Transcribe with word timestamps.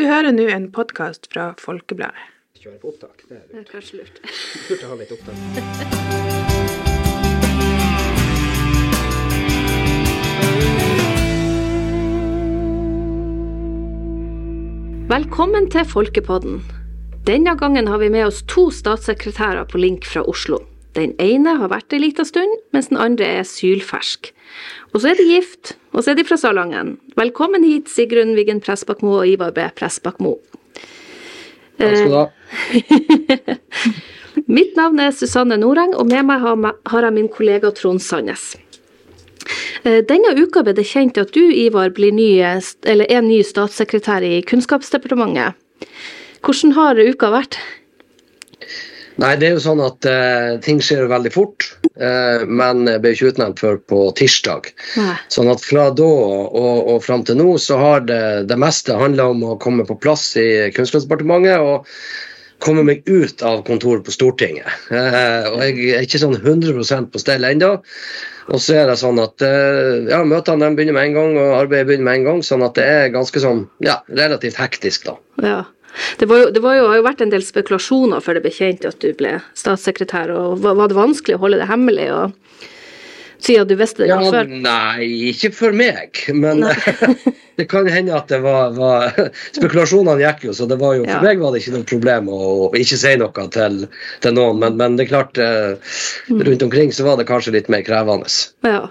Du 0.00 0.06
hører 0.08 0.32
nå 0.32 0.46
en 0.48 0.70
podkast 0.72 1.26
fra 1.28 1.50
Folkebladet. 1.60 2.16
Kjøre 2.56 2.78
på 2.80 2.88
opptak. 2.88 3.20
Det 3.28 3.36
er 3.36 3.42
Det 3.50 3.58
er 3.60 3.64
kanskje 3.68 3.98
lurt. 3.98 4.16
Lurt 4.70 4.84
å 4.86 4.88
ha 4.88 4.96
litt 4.96 5.12
opptak. 5.12 5.36
Velkommen 15.12 15.68
til 15.68 15.84
Folkepodden. 15.92 16.64
Denne 17.28 17.52
gangen 17.60 17.92
har 17.92 18.00
vi 18.00 18.08
med 18.08 18.24
oss 18.30 18.40
to 18.48 18.70
statssekretærer 18.72 19.68
på 19.68 19.84
link 19.84 20.08
fra 20.08 20.24
Oslo. 20.24 20.64
Den 21.00 21.14
ene 21.22 21.54
har 21.56 21.70
vært 21.72 21.94
ei 21.96 22.02
liten 22.02 22.26
stund, 22.28 22.58
mens 22.76 22.90
den 22.90 22.98
andre 23.00 23.24
er 23.40 23.46
sylfersk. 23.48 24.34
Og 24.92 25.00
så 25.00 25.12
er 25.12 25.20
de 25.20 25.28
gift, 25.30 25.74
og 25.94 26.04
så 26.04 26.12
er 26.12 26.18
de 26.18 26.26
fra 26.28 26.36
Salangen. 26.36 26.98
Velkommen 27.16 27.64
hit, 27.64 27.88
Sigrun 27.88 28.34
Wiggen 28.36 28.60
Pressbakmo 28.60 29.14
og 29.22 29.30
Ivar 29.30 29.54
B. 29.56 29.64
Pressbakmo. 29.78 30.34
Takk 31.80 31.96
skal 31.96 32.10
du 32.12 32.18
ha. 32.18 32.26
Mitt 34.58 34.76
navn 34.76 35.00
er 35.00 35.14
Susanne 35.16 35.56
Noreng, 35.62 35.94
og 35.96 36.10
med 36.10 36.26
meg 36.28 36.44
har 36.44 36.74
har 36.92 37.08
jeg 37.08 37.16
min 37.16 37.32
kollega 37.32 37.72
Trond 37.72 38.02
Sandnes. 38.04 38.52
Eh, 39.88 40.02
Denne 40.04 40.34
uka 40.36 40.60
ble 40.66 40.76
det 40.76 40.84
kjent 40.90 41.16
at 41.22 41.32
du, 41.32 41.46
Ivar, 41.48 41.94
blir 41.96 42.12
ny, 42.12 42.34
eller 42.84 43.08
er 43.08 43.24
ny 43.24 43.40
statssekretær 43.46 44.26
i 44.26 44.42
Kunnskapsdepartementet. 44.44 45.56
Hvordan 46.44 46.76
har 46.76 47.00
uka 47.00 47.32
vært? 47.32 47.56
Nei, 49.20 49.34
det 49.40 49.48
er 49.48 49.56
jo 49.56 49.64
sånn 49.64 49.82
at 49.84 50.06
uh, 50.08 50.60
ting 50.64 50.78
skjer 50.84 51.10
veldig 51.10 51.32
fort, 51.34 51.72
Uh, 52.00 52.46
men 52.48 52.86
ble 53.02 53.10
ikke 53.12 53.28
utnevnt 53.34 53.60
før 53.60 53.74
på 53.90 53.98
tirsdag. 54.16 54.70
Nei. 54.96 55.16
Sånn 55.28 55.50
at 55.52 55.60
fra 55.60 55.90
da 55.92 56.06
og, 56.06 56.86
og 56.94 57.02
fram 57.04 57.26
til 57.28 57.36
nå 57.36 57.58
så 57.60 57.76
har 57.76 58.06
det, 58.08 58.22
det 58.48 58.56
meste 58.56 58.96
handla 58.96 59.26
om 59.34 59.44
å 59.44 59.58
komme 59.60 59.84
på 59.84 59.98
plass 60.00 60.30
i 60.40 60.46
Kunnskapsdepartementet 60.72 61.60
og 61.60 61.84
komme 62.60 62.84
meg 62.86 63.08
ut 63.08 63.42
av 63.46 63.62
kontoret 63.66 64.04
på 64.06 64.14
Stortinget. 64.14 64.68
Eh, 64.92 65.48
og 65.48 65.60
jeg 65.64 65.90
er 65.96 66.06
ikke 66.06 66.20
sånn 66.22 66.36
100% 66.38 67.10
på 67.12 67.22
stell 67.22 67.46
ennå. 67.48 67.74
Og 68.50 68.62
så 68.62 68.80
er 68.80 68.90
det 68.90 68.98
sånn 69.00 69.20
at 69.22 69.44
eh, 69.46 70.08
ja, 70.10 70.20
møtene 70.26 70.72
begynner 70.76 70.96
med 70.96 71.10
en 71.10 71.18
gang, 71.18 71.36
og 71.40 71.56
arbeidet 71.62 71.88
begynner 71.90 72.08
med 72.08 72.20
en 72.20 72.28
gang. 72.28 72.42
Sånn 72.46 72.64
at 72.66 72.76
det 72.78 72.86
er 72.86 73.12
ganske 73.14 73.42
sånn, 73.42 73.64
ja, 73.84 74.00
relativt 74.08 74.60
hektisk, 74.60 75.08
da. 75.08 75.16
Ja. 75.44 75.60
Det, 76.18 76.26
var 76.30 76.38
jo, 76.44 76.50
det 76.54 76.62
var 76.62 76.76
jo, 76.78 76.86
har 76.88 76.96
jo 77.00 77.06
vært 77.06 77.20
en 77.24 77.32
del 77.32 77.42
spekulasjoner 77.42 78.20
før 78.22 78.38
det 78.38 78.42
ble 78.46 78.52
kjent 78.54 78.84
at 78.88 79.00
du 79.02 79.10
ble 79.18 79.36
statssekretær. 79.58 80.30
og 80.30 80.60
Var, 80.62 80.74
var 80.78 80.88
det 80.92 80.96
vanskelig 80.98 81.36
å 81.38 81.42
holde 81.46 81.58
det 81.62 81.70
hemmelig, 81.70 82.10
og, 82.14 82.36
Si 83.40 83.54
at 83.56 83.70
du 83.70 83.72
visste 83.74 84.02
det 84.04 84.10
Ja, 84.10 84.18
før? 84.20 84.44
nei, 84.44 85.06
ikke 85.30 85.48
for 85.56 85.72
meg. 85.72 86.18
Men 86.36 86.60
det 87.56 87.64
kan 87.72 87.86
hende 87.88 88.12
at 88.12 88.28
det 88.28 88.42
var, 88.44 88.74
var 88.76 89.14
Spekulasjonene 89.56 90.20
gikk 90.20 90.44
jo, 90.50 90.52
så 90.58 90.66
det 90.68 90.76
var 90.76 90.98
jo, 90.98 91.06
for 91.06 91.14
Ja. 91.14 91.22
meg 91.24 91.40
var 91.40 91.54
det 91.56 91.62
ikke 91.62 91.72
noe 91.78 91.86
problem 91.88 92.28
å, 92.28 92.68
ikke 92.76 92.98
si 93.00 93.14
noe 93.16 93.46
til, 93.56 93.78
til 94.20 94.36
noen. 94.36 94.60
Men, 94.60 94.76
men 94.76 94.98
det 95.00 95.06
er 95.06 95.12
klart, 95.14 95.40
eh, 95.40 95.96
Mm. 96.28 96.42
rundt 96.46 96.62
omkring 96.68 96.92
så 96.92 97.06
var 97.08 97.16
det 97.16 97.24
kanskje 97.32 97.54
litt 97.56 97.70
mer 97.72 97.80
krevende. 97.82 98.28
Ja. 98.62 98.90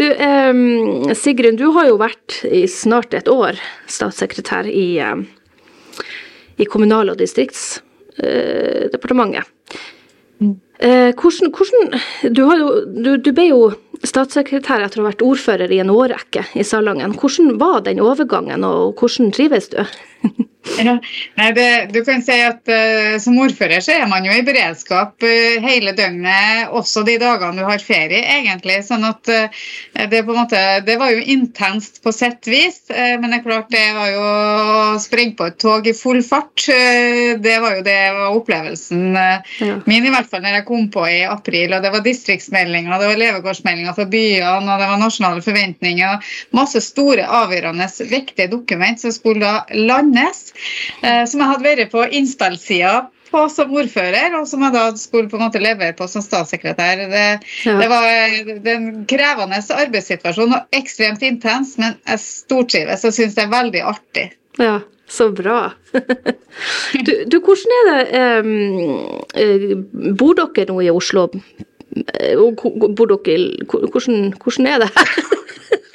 Du, 0.00 0.06
eh, 0.08 1.12
Sigrun, 1.14 1.56
du 1.60 1.68
har 1.76 1.86
jo 1.92 1.98
vært 2.00 2.40
i 2.48 2.64
snart 2.72 3.12
et 3.14 3.28
år 3.28 3.60
statssekretær 3.86 4.64
i, 4.72 4.96
em, 4.98 5.26
i 6.56 6.64
Kommunal- 6.64 7.10
og 7.12 7.18
distriktsdepartementet. 7.20 9.44
Eh, 10.78 11.14
hvordan, 11.16 11.52
hvordan 11.56 12.34
du, 12.36 12.42
har 12.44 12.58
jo, 12.60 12.72
du, 12.84 13.14
du 13.16 13.30
ble 13.32 13.46
jo 13.48 13.60
statssekretær 14.04 14.82
etter 14.84 15.00
å 15.00 15.06
ha 15.06 15.08
vært 15.08 15.24
ordfører 15.24 15.72
i 15.72 15.78
en 15.80 15.92
årrekke 15.92 16.42
i 16.52 16.64
Salangen. 16.66 17.14
Hvordan 17.16 17.54
var 17.60 17.80
den 17.86 18.02
overgangen, 18.04 18.66
og 18.66 19.00
hvordan 19.00 19.32
trives 19.32 19.70
du? 19.72 19.80
Ja, 20.76 20.96
nei, 21.38 21.50
det, 21.54 21.66
du 21.94 22.00
kan 22.04 22.22
si 22.24 22.34
at 22.42 22.66
uh, 22.68 23.16
Som 23.22 23.38
ordfører 23.40 23.82
så 23.84 23.94
er 23.94 24.08
man 24.10 24.26
jo 24.26 24.34
i 24.34 24.42
beredskap 24.44 25.22
uh, 25.22 25.62
hele 25.64 25.94
døgnet, 25.96 26.72
også 26.74 27.04
de 27.06 27.16
dagene 27.22 27.60
du 27.60 27.64
har 27.68 27.82
ferie, 27.82 28.18
egentlig. 28.40 28.80
sånn 28.86 29.06
at 29.06 29.30
uh, 29.30 29.62
det, 30.10 30.22
på 30.26 30.34
en 30.34 30.40
måte, 30.42 30.62
det 30.86 30.98
var 31.00 31.12
jo 31.14 31.22
intenst 31.22 32.02
på 32.04 32.12
sett 32.12 32.46
vis, 32.50 32.82
men 32.90 33.30
det 33.30 33.38
er 33.38 33.44
klart 33.44 33.70
det 33.72 33.84
var 33.96 34.08
jo 34.10 34.22
å 34.26 34.98
springe 35.00 35.36
på 35.38 35.46
et 35.48 35.56
tog 35.62 35.86
i 35.88 35.94
full 35.96 36.20
fart. 36.24 36.66
det 37.42 37.54
var 37.62 37.78
jo 37.78 37.84
det 37.86 37.96
var 38.16 38.36
opplevelsen 38.36 39.16
Ja. 39.16 39.76
min, 39.88 40.06
i 40.06 40.12
hvert 40.12 40.28
fall 40.30 40.42
når 40.44 40.58
jeg 40.58 40.66
kom 40.68 40.88
på 40.92 41.06
i 41.08 41.22
april. 41.26 41.74
og 41.74 41.82
Det 41.84 41.92
var 41.94 42.04
distriktsmeldinger, 42.04 42.98
det 43.00 43.10
var 43.10 43.20
levekårsmeldinger 43.22 43.96
for 43.96 44.12
byene, 44.12 44.60
og 44.60 44.82
det 44.82 44.90
var 44.90 45.00
nasjonale 45.00 45.44
forventninger. 45.44 46.30
Masse 46.56 46.82
store, 46.84 47.26
avgjørende, 47.40 47.88
viktige 48.12 48.50
dokument 48.52 49.00
som 49.02 49.14
skulle 49.14 49.46
da 49.46 49.64
landes. 49.72 50.15
Eh, 50.22 51.24
som 51.28 51.40
jeg 51.42 51.50
hadde 51.52 51.66
vært 51.66 51.92
på 51.92 52.06
innspillsida 52.16 53.06
på 53.26 53.42
som 53.50 53.72
ordfører, 53.74 54.36
og 54.38 54.46
som 54.48 54.62
jeg 54.62 54.72
da 54.76 54.84
skulle 54.96 55.28
på 55.28 55.36
en 55.38 55.46
måte 55.48 55.60
levere 55.62 55.96
på 55.98 56.06
som 56.08 56.22
statssekretær. 56.22 57.02
Det, 57.10 57.24
Ja. 57.66 57.74
det 57.80 57.88
var 57.90 58.06
en 58.76 59.04
krevende 59.10 59.58
arbeidssituasjon 59.58 60.54
og 60.54 60.76
ekstremt 60.78 61.22
intens, 61.26 61.74
men 61.78 61.96
jeg 62.06 62.22
stortrives 62.22 63.04
og 63.04 63.12
syns 63.16 63.34
det 63.34 63.44
er 63.44 63.50
veldig 63.54 63.82
artig. 63.82 64.28
Ja, 64.62 64.80
så 65.10 65.30
bra. 65.34 65.72
Du, 67.04 67.12
du 67.28 67.36
hvordan 67.44 67.72
er 67.76 67.88
det 67.90 68.04
eh, 69.36 69.74
Bor 70.16 70.32
dere 70.38 70.64
nå 70.70 70.78
i 70.80 70.88
Oslo? 70.88 71.26
Eh, 72.16 72.38
og 72.40 72.62
Bor 72.96 73.10
dere 73.12 73.66
Hvordan, 73.68 74.30
hvordan 74.40 74.70
er 74.70 74.86
det? 74.86 74.88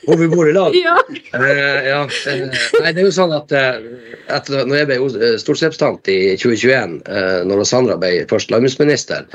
Og 0.09 0.17
vi 0.17 0.28
bor 0.31 0.50
i 0.50 0.56
lag. 0.56 0.75
Ja. 0.81 0.97
Uh, 1.31 1.79
ja, 1.85 2.00
eh, 2.28 2.41
nei, 2.81 2.91
det 2.91 3.03
er 3.03 3.06
jo 3.06 3.13
sånn 3.13 3.31
at 3.35 3.51
eh, 3.56 3.78
etter, 4.34 4.63
når 4.67 4.79
jeg 4.79 4.88
ble 4.89 4.97
eh, 4.97 5.35
stortingsrepresentant 5.39 6.09
i 6.12 6.17
2021, 6.41 6.95
uh, 7.06 7.41
når 7.47 7.62
Sandra 7.69 7.97
ble 8.01 8.12
først 8.31 8.51
landbruksminister, 8.51 9.28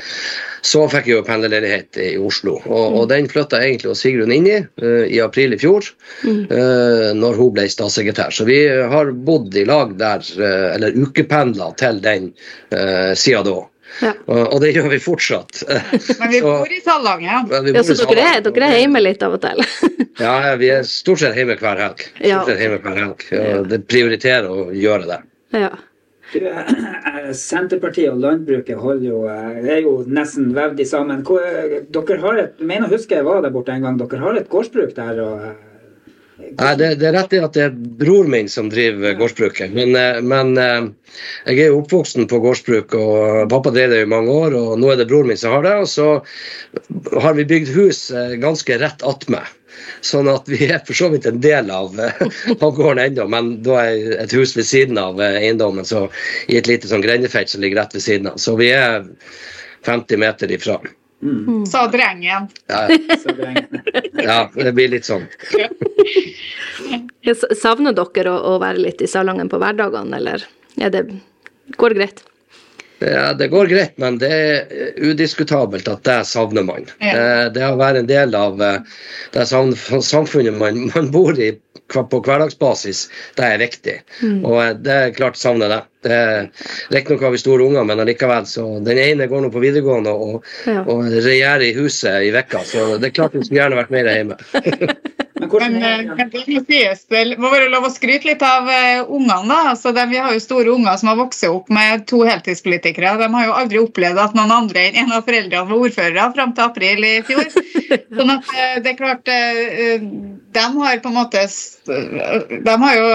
så 0.67 0.83
fikk 0.91 1.07
jeg 1.07 1.17
jo 1.17 1.25
pendlerledighet 1.27 1.99
i 2.03 2.09
Oslo. 2.19 2.57
Og, 2.65 2.97
og 2.99 3.07
den 3.11 3.29
flytta 3.31 3.61
egentlig 3.63 3.93
og 3.93 3.99
Sigrun 3.99 4.33
inn 4.35 4.49
i 4.49 4.57
uh, 4.59 5.05
i 5.07 5.21
april 5.23 5.55
i 5.55 5.61
fjor, 5.61 5.87
uh, 6.25 7.13
når 7.17 7.39
hun 7.39 7.55
ble 7.55 7.67
statssekretær. 7.71 8.35
Så 8.35 8.47
vi 8.49 8.59
har 8.67 9.13
bodd 9.27 9.55
i 9.57 9.65
lag 9.67 9.95
der, 9.99 10.25
eh, 10.37 10.67
eller 10.75 10.97
ukependla 10.97 11.71
til 11.79 12.01
den 12.03 12.31
uh, 12.73 13.13
sida 13.17 13.43
da. 13.47 13.59
Ja. 14.03 14.13
Og, 14.27 14.41
og 14.53 14.61
det 14.61 14.73
gjør 14.75 14.89
vi 14.91 14.99
fortsatt. 15.01 15.63
Men 16.19 16.33
vi 16.33 16.41
bor 16.45 16.69
i 16.69 16.81
Salangen. 16.85 17.49
Ja, 17.73 17.83
så 17.83 17.97
dere 18.03 18.27
er, 18.35 18.41
dere 18.45 18.69
er 18.69 18.81
hjemme 18.83 19.01
litt 19.03 19.25
av 19.25 19.37
og 19.39 19.43
til? 19.45 19.63
Ja, 20.17 20.55
vi 20.57 20.71
er 20.73 20.81
stort 20.89 21.21
sett 21.21 21.35
hjemme 21.37 21.53
hver 21.59 21.77
helg. 21.77 21.99
Stort 22.17 22.47
sett 22.49 22.61
hjemme 22.63 22.79
hver 22.81 22.95
helg. 22.97 23.27
Det 23.69 23.77
prioriterer 23.85 24.49
å 24.49 24.71
gjøre 24.73 25.11
det. 25.11 25.19
Ja. 25.53 25.69
Du, 26.33 26.41
eh, 26.43 27.29
Senterpartiet 27.37 28.11
og 28.11 28.19
landbruket 28.19 28.79
holder 28.81 29.05
jo, 29.07 29.19
eh, 29.31 29.59
er 29.77 29.85
jo 29.85 29.93
nesten 30.11 30.49
vevd 30.55 30.81
i 30.83 30.87
sammen. 30.87 31.21
Eh, 31.21 31.77
Dere 31.87 32.19
har 32.23 32.41
et, 32.41 32.59
mener 32.59 32.87
å 32.87 32.95
huske 32.97 33.15
jeg 33.15 33.23
var 33.23 33.41
der 33.41 33.53
borte 33.53 33.71
en 33.71 33.85
gang, 33.85 33.97
dere 33.97 34.19
har 34.19 34.35
et 34.35 34.49
gårdsbruk 34.49 34.93
der? 34.95 35.21
og... 35.23 35.47
Nei, 36.37 36.71
det, 36.77 36.87
det 37.01 37.07
er 37.09 37.15
rett 37.17 37.33
i 37.33 37.39
at 37.41 37.55
det 37.57 37.63
er 37.65 37.75
bror 38.01 38.27
min 38.29 38.47
som 38.49 38.67
driver 38.69 39.15
gårdsbruket. 39.17 39.71
Men, 39.73 39.95
eh, 39.97 40.19
men 40.21 40.51
eh, 40.61 40.87
jeg 41.49 41.63
er 41.63 41.71
jo 41.71 41.79
oppvoksen 41.81 42.27
på 42.29 42.39
gårdsbruk, 42.43 42.93
og 42.97 43.47
pappa 43.51 43.71
drev 43.73 43.93
det 43.93 44.03
i 44.05 44.09
mange 44.09 44.29
år. 44.33 44.53
Og 44.57 44.75
nå 44.81 44.91
er 44.93 44.99
det 45.01 45.07
bror 45.09 45.25
min 45.25 45.39
som 45.39 45.55
har 45.55 45.65
det. 45.65 45.75
Og 45.81 45.89
så 45.89 46.09
har 47.23 47.37
vi 47.39 47.47
bygd 47.49 47.71
hus 47.77 48.03
eh, 48.13 48.35
ganske 48.41 48.77
rett 48.81 49.01
attmed. 49.07 49.53
Sånn 50.05 50.29
at 50.29 50.45
vi 50.49 50.67
er 50.69 50.81
for 50.85 50.97
så 50.97 51.09
vidt 51.13 51.25
en 51.29 51.41
del 51.41 51.69
av, 51.73 51.93
av 51.97 52.69
gården 52.77 53.01
ennå, 53.03 53.25
men 53.29 53.51
da 53.65 53.81
er 53.87 54.15
et 54.25 54.33
hus 54.37 54.53
ved 54.57 54.65
siden 54.65 54.97
av 55.01 55.19
eiendommen, 55.21 55.85
så 55.85 56.05
i 56.49 56.57
et 56.57 56.69
lite 56.69 56.89
sånn 56.89 57.03
grendefelt 57.05 57.49
som 57.53 57.61
ligger 57.65 57.81
rett 57.83 57.93
ved 57.97 58.05
siden 58.05 58.29
av. 58.31 58.39
Så 58.41 58.55
vi 58.61 58.71
er 58.73 59.05
50 59.85 60.17
meter 60.21 60.53
ifra. 60.53 60.79
Mm, 61.23 61.63
Så 61.65 61.79
drengen. 61.93 62.49
Ja, 62.69 62.83
så 63.21 63.33
dreng- 63.33 63.81
ja, 64.21 64.39
det 64.53 64.73
blir 64.77 64.91
litt 64.93 65.05
sånn. 65.07 65.23
Savner 67.57 67.93
dere 67.97 68.31
å, 68.31 68.39
å 68.55 68.57
være 68.63 68.81
litt 68.85 69.01
i 69.03 69.09
Salangen 69.11 69.49
på 69.51 69.59
hverdagene, 69.61 70.17
eller 70.21 70.45
er 70.79 70.93
det, 70.93 71.05
går 71.77 71.93
det 71.95 71.99
greit? 72.01 72.23
Ja, 72.99 73.33
Det 73.37 73.47
går 73.53 73.67
greit, 73.69 73.97
men 74.01 74.15
det 74.17 74.29
er 74.33 74.93
udiskutabelt 74.97 75.87
at 75.91 76.01
det 76.07 76.15
savner 76.25 76.63
man. 76.65 76.87
Ja. 76.97 77.11
Eh, 77.13 77.45
Det 77.53 77.65
å 77.67 77.75
være 77.77 78.01
en 78.01 78.09
del 78.09 78.33
av 78.35 78.61
eh, 78.61 78.79
det 79.35 79.45
samfunnet 79.45 80.57
man, 80.57 80.87
man 80.95 81.11
bor 81.13 81.37
i 81.37 81.51
på 81.87 82.19
hverdagsbasis, 82.19 83.05
det 83.37 83.45
er 83.47 83.61
viktig. 83.61 83.93
Og 84.41 84.57
eh, 84.63 84.73
det 84.83 84.95
er 85.03 85.13
klart 85.15 85.37
savner 85.39 85.69
det. 85.71 85.77
det 86.07 86.17
Riktignok 86.95 87.21
har 87.27 87.35
vi 87.35 87.43
store 87.43 87.67
unger, 87.69 87.85
men 87.87 88.01
allikevel 88.03 88.49
så 88.49 88.65
Den 88.83 88.97
ene 88.99 89.29
går 89.29 89.45
nå 89.45 89.51
på 89.53 89.61
videregående 89.63 90.11
og, 90.11 90.41
Ja. 90.65 90.81
og 90.83 91.05
regjerer 91.13 91.67
i 91.69 91.75
huset 91.77 92.25
i 92.27 92.33
vekka, 92.33 92.63
så 92.65 92.97
det 92.97 93.11
er 93.11 93.15
klart 93.19 93.37
vi 93.37 93.45
skulle 93.45 93.61
gjerne 93.61 93.79
vært 93.83 93.93
mer 93.93 94.09
hjemme. 94.09 94.39
Men 95.47 95.53
hvordan 95.53 95.73
Men, 95.73 95.83
er 95.83 95.99
eh, 96.03 96.15
men 96.17 96.31
det 96.33 96.41
må 96.51 96.61
sies, 96.67 97.03
det 97.09 97.39
må 97.39 97.51
være 97.53 97.69
lov 97.71 97.87
å 97.87 97.91
skryte 97.93 98.27
litt 98.27 98.43
av 98.43 98.67
eh, 98.71 99.01
ungene. 99.03 99.47
da. 99.47 99.59
Altså, 99.71 99.93
de, 99.95 100.05
vi 100.11 100.19
har 100.19 100.33
jo 100.35 100.43
store 100.43 100.73
unger 100.73 100.99
som 100.99 101.11
har 101.11 101.19
vokst 101.21 101.47
opp 101.47 101.71
med 101.73 102.07
to 102.11 102.23
heltidspolitikere. 102.27 103.15
De 103.21 103.29
har 103.33 103.47
jo 103.47 103.55
aldri 103.55 103.81
opplevd 103.83 104.19
at 104.23 104.35
noen 104.37 104.51
andre 104.51 104.87
enn 104.89 104.99
en 105.05 105.15
av 105.17 105.27
foreldrene 105.27 105.69
var 105.69 105.85
ordførere 105.87 106.31
fram 106.35 106.55
til 106.57 106.67
april 106.67 107.07
i 107.07 107.13
fjor. 107.27 107.45
Sånn 108.17 108.33
at 108.35 108.51
eh, 108.55 108.75
det 108.83 108.93
er 108.93 108.99
klart 108.99 109.31
eh, 109.31 110.03
De 110.57 110.65
har 110.79 110.99
på 111.03 111.11
en 111.11 111.17
måte 111.17 111.45
De 111.87 112.75
har 112.83 112.97
jo 112.97 113.07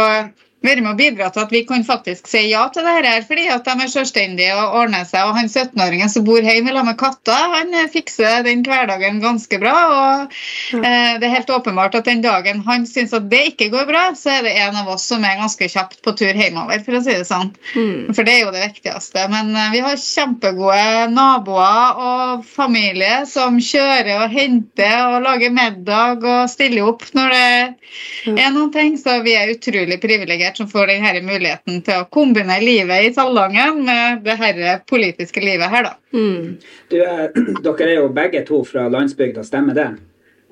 være 0.62 0.82
med 0.84 0.92
å 0.92 0.98
bidra 0.98 1.28
til 1.32 1.42
at 1.42 1.52
vi 1.52 1.62
kan 1.66 1.84
faktisk 1.86 2.28
si 2.30 2.44
ja 2.50 2.64
til 2.72 2.86
det 2.86 2.94
her, 2.94 3.08
fordi 3.26 3.48
at 3.52 3.66
de 3.66 3.74
er 3.84 3.90
selvstendige 3.90 4.54
og 4.56 4.76
ordner 4.82 5.06
seg. 5.08 5.26
Og 5.26 5.36
han 5.38 5.50
17-åringen 5.50 6.10
som 6.12 6.26
bor 6.26 6.42
hjemme 6.42 6.70
sammen 6.72 6.92
med 6.92 6.98
katta, 7.00 7.38
han 7.56 7.74
eh, 7.76 7.90
fikser 7.90 8.44
den 8.46 8.62
hverdagen 8.66 9.20
ganske 9.22 9.58
bra. 9.62 9.74
Og 9.92 10.36
eh, 10.78 11.18
det 11.18 11.28
er 11.28 11.34
helt 11.34 11.52
åpenbart 11.52 11.96
at 11.98 12.08
den 12.08 12.22
dagen 12.24 12.62
han 12.66 12.86
syns 12.88 13.14
at 13.16 13.28
det 13.32 13.42
ikke 13.52 13.70
går 13.74 13.88
bra, 13.90 14.04
så 14.18 14.36
er 14.36 14.46
det 14.46 14.54
en 14.62 14.78
av 14.82 14.92
oss 14.94 15.08
som 15.10 15.24
er 15.26 15.40
ganske 15.40 15.68
kjapt 15.74 16.00
på 16.04 16.14
tur 16.18 16.32
hjemover, 16.32 16.82
for 16.86 16.98
å 16.98 17.02
si 17.04 17.16
det 17.16 17.28
sånn. 17.28 17.52
Mm. 17.74 18.12
For 18.14 18.26
det 18.26 18.36
er 18.36 18.44
jo 18.44 18.54
det 18.54 18.64
viktigste. 18.68 19.26
Men 19.32 19.52
eh, 19.56 19.72
vi 19.74 19.82
har 19.84 19.98
kjempegode 19.98 21.10
naboer 21.12 22.02
og 22.06 22.46
familie 22.46 23.22
som 23.30 23.58
kjører 23.62 24.24
og 24.24 24.32
henter 24.32 25.16
og 25.16 25.26
lager 25.26 25.54
middag 25.54 26.22
og 26.22 26.50
stiller 26.50 26.92
opp 26.92 27.04
når 27.16 27.34
det 27.34 28.36
er 28.38 28.54
noen 28.54 28.72
ting. 28.74 28.96
Så 29.00 29.18
vi 29.26 29.34
er 29.36 29.50
utrolig 29.52 29.98
privilegerte 30.02 30.51
som 30.58 30.68
får 30.70 30.90
denne 30.92 31.22
muligheten 31.26 31.82
til 31.86 32.02
å 32.02 32.08
kombinere 32.12 32.64
livet 32.64 33.08
i 33.08 33.12
Salangen 33.14 33.82
med 33.86 34.24
det 34.26 34.38
herre 34.40 34.78
politiske 34.88 35.42
livet 35.44 35.72
her, 35.72 35.90
da. 35.90 35.94
Mm. 36.16 36.58
Du, 36.92 36.98
eh, 37.02 37.38
dere 37.64 37.88
er 37.88 37.96
jo 38.00 38.10
begge 38.14 38.44
to 38.48 38.62
fra 38.68 38.88
landsbygda, 38.92 39.44
stemmer 39.46 39.78
det? 39.78 39.88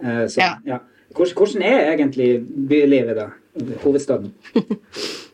Eh, 0.04 0.24
så, 0.26 0.40
Ja. 0.40 0.54
ja. 0.64 0.80
Hvordan, 1.10 1.34
hvordan 1.34 1.62
er 1.66 1.92
egentlig 1.92 2.28
bylivet, 2.70 3.16
da? 3.18 3.30
Hovedstaden? 3.82 4.30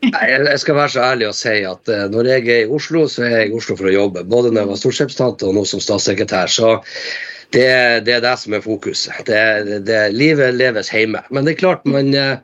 Nei, 0.06 0.24
jeg 0.30 0.60
skal 0.62 0.76
være 0.78 0.92
så 0.94 1.02
ærlig 1.04 1.28
å 1.28 1.36
si 1.36 1.56
at 1.69 1.90
eh, 1.92 2.06
når 2.12 2.30
jeg 2.30 2.44
er 2.48 2.62
i 2.64 2.74
Oslo, 2.78 3.04
så 3.12 3.26
er 3.26 3.34
jeg 3.34 3.50
i 3.50 3.56
Oslo 3.58 3.76
for 3.76 3.90
å 3.90 3.94
jobbe. 3.94 4.24
Både 4.24 4.52
når 4.52 4.62
jeg 4.62 4.70
var 4.70 4.80
stortingsrepresentant 4.80 5.44
og 5.44 5.56
nå 5.56 5.64
som 5.69 5.82
statssekretær. 5.84 6.52
Så 6.52 6.72
det, 7.54 7.69
det 8.08 8.16
er 8.16 8.24
det 8.24 8.34
som 8.40 8.56
er 8.56 8.64
fokuset. 8.64 9.20
Det, 9.28 9.80
det, 9.86 10.00
livet 10.16 10.56
leves 10.56 10.92
hjemme. 10.92 11.22
Men 11.30 11.46
det 11.46 11.56
er 11.56 11.60
klart 11.60 11.84
man 11.88 12.12
eh, 12.16 12.38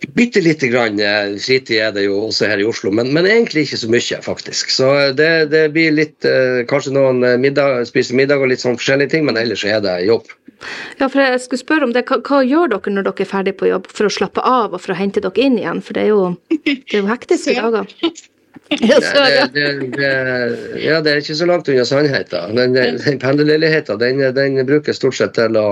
Bitte 0.00 0.40
lite 0.40 0.68
grann 0.68 1.00
eh, 1.00 1.36
fritid 1.36 1.76
er 1.76 1.92
det 1.92 2.06
jo 2.06 2.16
også 2.24 2.48
her 2.48 2.62
i 2.62 2.64
Oslo, 2.64 2.92
men, 2.94 3.10
men 3.12 3.26
egentlig 3.28 3.66
ikke 3.66 3.80
så 3.82 3.90
mye, 3.92 4.20
faktisk. 4.24 4.72
Så 4.72 4.88
det, 5.16 5.28
det 5.52 5.66
blir 5.74 5.92
litt 5.92 6.24
eh, 6.28 6.62
Kanskje 6.70 6.94
noen 6.96 7.20
eh, 7.26 7.36
middag, 7.40 7.84
spiser 7.90 8.16
middag 8.16 8.40
og 8.40 8.48
litt 8.52 8.64
sånn 8.64 8.78
forskjellige 8.80 9.12
ting, 9.12 9.26
men 9.28 9.36
ellers 9.40 9.64
er 9.68 9.82
det 9.84 9.98
jobb. 10.08 10.32
Ja, 11.00 11.08
for 11.08 11.20
jeg 11.20 11.40
skulle 11.44 11.60
spørre 11.60 11.88
om 11.88 11.94
det. 11.96 12.06
Hva, 12.08 12.20
hva 12.24 12.40
gjør 12.44 12.72
dere 12.72 12.94
når 12.96 13.10
dere 13.10 13.26
er 13.26 13.32
ferdig 13.32 13.56
på 13.60 13.68
jobb 13.68 13.88
for 13.92 14.08
å 14.08 14.12
slappe 14.12 14.44
av 14.44 14.76
og 14.76 14.80
for 14.80 14.94
å 14.94 14.98
hente 14.98 15.22
dere 15.24 15.44
inn 15.44 15.60
igjen? 15.60 15.84
For 15.84 15.96
det 15.96 16.06
er 16.06 16.12
jo, 16.14 16.24
det 16.64 16.78
er 16.94 17.02
jo 17.02 17.08
hektiske 17.10 17.56
dager. 17.60 17.94
Ja. 18.80 19.00
Det, 19.00 19.48
det, 19.54 19.96
det, 19.96 20.80
ja, 20.84 21.00
det 21.02 21.10
er 21.10 21.18
ikke 21.18 21.34
så 21.34 21.46
langt 21.48 21.68
unna 21.68 21.84
sannheten. 21.84 22.54
Den, 22.54 22.76
den, 22.76 23.18
pendlerleiligheten 23.18 23.98
den, 23.98 24.22
den 24.34 24.60
brukes 24.66 25.00
stort 25.00 25.16
sett 25.18 25.34
til 25.34 25.58
å 25.58 25.64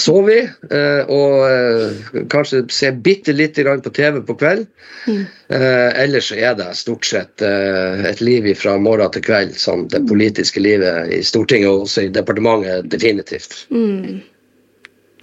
sove 0.00 0.32
i, 0.32 0.46
eh, 0.72 1.12
og 1.12 1.44
eh, 1.44 2.22
kanskje 2.32 2.62
se 2.72 2.92
bitte 3.04 3.34
lite 3.36 3.66
grann 3.66 3.84
på 3.84 3.92
TV 3.92 4.22
på 4.24 4.38
kveld. 4.40 4.64
Eh, 5.06 5.90
ellers 6.00 6.30
er 6.32 6.56
det 6.56 6.70
stort 6.80 7.04
sett 7.04 7.44
et 7.44 8.24
liv 8.24 8.48
fra 8.56 8.78
morgen 8.80 9.12
til 9.12 9.26
kveld, 9.28 9.52
som 9.60 9.84
det 9.92 10.06
politiske 10.08 10.62
livet 10.64 11.12
i 11.12 11.20
Stortinget 11.20 11.68
og 11.68 11.84
også 11.84 12.06
i 12.06 12.14
departementet 12.16 12.88
definitivt. 12.96 13.66
Mm. 13.68 14.22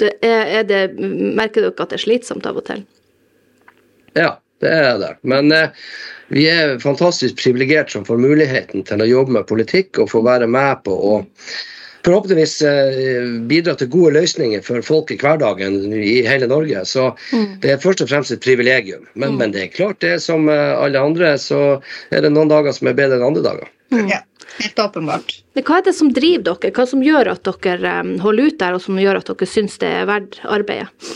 Det 0.01 0.13
er, 0.21 0.61
er 0.61 0.69
det, 0.69 0.85
merker 1.01 1.65
dere 1.65 1.73
at 1.73 1.89
det 1.89 1.99
er 2.03 2.05
slitsomt 2.05 2.45
av 2.49 2.61
og 2.61 2.69
til? 2.69 2.85
Ja, 4.13 4.35
det 4.63 4.73
er 4.73 4.97
det. 5.01 5.13
Men 5.27 5.51
eh, 5.53 5.85
vi 6.33 6.47
er 6.49 6.79
fantastisk 6.83 7.37
privilegert 7.41 7.93
som 7.93 8.07
får 8.07 8.21
muligheten 8.23 8.85
til 8.87 9.03
å 9.03 9.09
jobbe 9.09 9.37
med 9.37 9.47
politikk 9.49 10.01
og 10.01 10.11
få 10.13 10.23
være 10.25 10.49
med 10.49 10.83
på 10.87 10.95
å 10.95 11.21
forhåpentligvis 12.03 12.55
eh, 12.67 13.29
bidra 13.47 13.75
til 13.79 13.89
gode 13.93 14.13
løsninger 14.17 14.63
for 14.65 14.83
folk 14.85 15.11
i 15.13 15.17
hverdagen 15.19 15.93
i 15.95 16.21
hele 16.27 16.49
Norge. 16.51 16.83
Så 16.89 17.11
det 17.63 17.75
er 17.75 17.81
først 17.83 18.03
og 18.03 18.11
fremst 18.11 18.33
et 18.35 18.43
privilegium. 18.43 19.05
Men, 19.13 19.37
men 19.39 19.55
det 19.55 19.67
er 19.67 19.73
klart, 19.75 20.01
det 20.03 20.17
er 20.17 20.23
som 20.23 20.49
eh, 20.51 20.75
alle 20.75 20.99
andre, 20.99 21.35
så 21.39 21.79
er 22.11 22.25
det 22.25 22.33
noen 22.33 22.51
dager 22.51 22.75
som 22.75 22.91
er 22.91 22.99
bedre 22.99 23.19
enn 23.19 23.27
andre 23.31 23.45
dager. 23.45 23.73
Ja, 24.09 24.23
helt 24.59 24.79
åpenbart. 24.81 25.35
Men 25.53 25.67
hva 25.67 25.79
er 25.79 25.85
det 25.85 25.95
som 25.95 26.09
driver 26.15 26.55
dere? 26.55 26.73
Hva 26.75 26.87
som 26.89 27.03
gjør 27.05 27.29
at 27.35 27.51
dere 27.63 27.99
holder 28.23 28.49
ut 28.49 28.59
der, 28.63 28.79
og 28.79 28.83
som 28.83 28.99
gjør 28.99 29.21
at 29.21 29.29
dere 29.31 29.49
syns 29.49 29.77
det 29.83 29.91
er 30.01 30.09
verdt 30.09 30.41
arbeidet? 30.43 31.13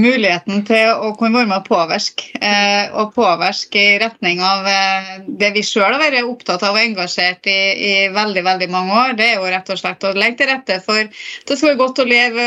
Muligheten 0.00 0.62
til 0.68 0.92
å 0.92 1.12
kunne 1.18 1.40
være 1.40 1.50
med 1.50 1.58
og 1.62 1.68
påvirke. 1.68 2.28
Eh, 2.40 2.92
og 2.98 3.12
påvirke 3.16 3.82
i 3.82 3.98
retning 4.02 4.42
av 4.44 4.66
eh, 4.68 5.12
det 5.26 5.52
vi 5.56 5.64
sjøl 5.66 5.90
har 5.90 6.00
vært 6.00 6.28
opptatt 6.28 6.64
av 6.66 6.76
og 6.76 6.82
engasjert 6.82 7.48
i 7.50 7.58
i 7.82 7.92
veldig 8.12 8.44
veldig 8.46 8.68
mange 8.72 8.94
år. 8.96 9.14
Det 9.18 9.26
er 9.28 9.40
jo 9.40 9.50
rett 9.52 9.70
og 9.72 9.80
slett 9.80 10.04
å 10.06 10.12
legge 10.16 10.42
til 10.42 10.50
rette 10.52 10.78
for 10.84 11.00
det 11.02 11.56
skal 11.56 11.72
være 11.72 11.80
godt 11.80 12.02
å 12.02 12.06
leve 12.08 12.46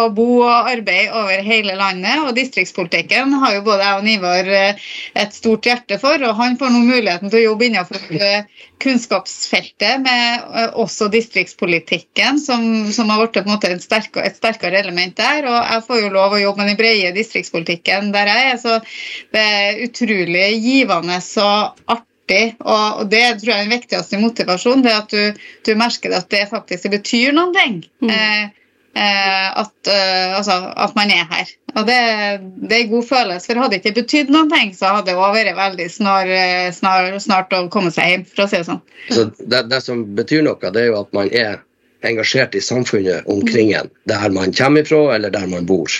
og 0.00 0.14
bo 0.16 0.26
og 0.44 0.70
arbeide 0.72 1.12
over 1.16 1.44
hele 1.44 1.76
landet. 1.78 2.22
Og 2.24 2.34
distriktspolitikken 2.36 3.34
har 3.42 3.56
jo 3.56 3.64
både 3.66 3.86
jeg 3.86 4.00
og 4.00 4.06
Nivar 4.08 4.52
eh, 4.60 4.88
et 5.18 5.36
stort 5.36 5.68
hjerte 5.68 6.00
for. 6.02 6.22
Og 6.24 6.36
han 6.38 6.58
får 6.60 6.74
nå 6.74 6.84
muligheten 6.86 7.32
til 7.32 7.42
å 7.42 7.46
jobbe 7.50 7.68
innenfor 7.68 8.18
eh, 8.18 8.66
kunnskapsfeltet 8.82 10.02
med 10.04 10.44
eh, 10.54 10.74
også 10.78 11.08
distriktspolitikken, 11.12 12.40
som, 12.42 12.62
som 12.94 13.10
har 13.12 13.22
blitt 13.24 13.46
på 13.46 13.70
en 13.70 13.82
sterkere, 13.82 14.26
et 14.28 14.38
sterkere 14.38 14.82
element 14.82 15.16
der. 15.18 15.46
Og 15.48 15.56
jeg 15.58 15.86
får 15.88 16.02
jo 16.02 16.12
lov 16.14 16.36
å 16.36 16.42
jobbe 16.42 16.62
med 16.62 16.72
den 16.72 16.80
brede 16.80 17.14
distriktspolitikken 17.16 18.12
der 18.14 18.30
jeg 18.32 18.52
er. 18.52 18.60
Så 18.62 18.76
det 19.34 19.46
er 19.54 19.82
utrolig 19.86 20.46
givende 20.62 21.18
og 21.44 21.82
artig. 21.96 22.44
Og, 22.60 23.02
og 23.02 23.10
det 23.10 23.24
tror 23.40 23.52
jeg 23.52 23.58
er 23.58 23.66
den 23.66 23.76
viktigste 23.76 24.22
motivasjonen. 24.22 24.86
det 24.86 24.94
At 24.94 25.12
du, 25.14 25.44
du 25.66 25.74
merker 25.80 26.16
at 26.16 26.30
det 26.34 26.46
faktisk 26.52 26.90
betyr 26.94 27.36
noen 27.36 27.54
ting. 27.56 27.82
Mm. 28.04 28.14
eh, 28.98 29.48
at, 29.62 29.74
eh, 29.92 30.36
altså, 30.36 30.60
at 30.76 30.96
man 30.98 31.12
er 31.14 31.26
her. 31.30 31.54
Og 31.78 31.86
det, 31.86 32.00
det 32.68 32.74
er 32.74 32.84
en 32.84 32.90
god 32.92 33.06
følelse. 33.06 33.46
For 33.46 33.62
hadde 33.62 33.76
det 33.76 33.80
ikke 33.82 34.00
betydd 34.00 34.34
noen 34.34 34.50
ting, 34.52 34.74
så 34.76 34.96
hadde 34.98 35.12
det 35.12 35.18
vært 35.18 35.54
veldig 35.58 35.88
snar, 35.94 36.32
eh, 36.32 36.68
snar, 36.74 37.12
snart 37.22 37.54
å 37.54 37.64
komme 37.72 37.92
seg 37.94 38.12
hjem, 38.12 38.26
for 38.28 38.44
å 38.44 38.50
si 38.50 38.60
det 38.60 38.68
sånn. 38.68 38.82
Så 39.12 39.30
det, 39.38 39.64
det 39.70 39.80
som 39.84 40.04
betyr 40.18 40.44
noe, 40.46 40.74
det 40.74 40.84
er 40.84 40.92
jo 40.92 41.00
at 41.04 41.16
man 41.16 41.30
er 41.30 41.62
engasjert 42.06 42.54
i 42.54 42.60
samfunnet 42.62 43.26
omkring 43.26 43.72
en, 43.74 43.88
der 44.06 44.30
man 44.30 44.52
kommer 44.54 44.84
ifra 44.86 45.16
eller 45.16 45.32
der 45.34 45.46
man 45.50 45.66
bor. 45.66 45.90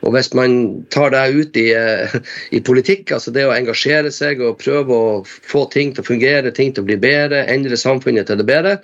Og 0.00 0.14
hvis 0.16 0.32
man 0.36 0.84
tar 0.94 1.12
det 1.12 1.24
ut 1.36 1.56
i, 1.60 1.66
eh, 1.76 2.16
i 2.56 2.62
politikk, 2.64 3.12
altså 3.12 3.34
det 3.34 3.44
å 3.44 3.52
engasjere 3.52 4.12
seg 4.14 4.40
og 4.40 4.58
prøve 4.62 4.96
å 4.96 5.22
få 5.24 5.66
ting 5.72 5.92
til 5.92 6.04
å 6.04 6.08
fungere, 6.08 6.54
ting 6.54 6.72
til 6.72 6.84
å 6.84 6.88
bli 6.88 6.96
bedre, 7.00 7.44
endre 7.52 7.76
samfunnet 7.76 8.30
til 8.30 8.40
det 8.40 8.48
bedre, 8.48 8.78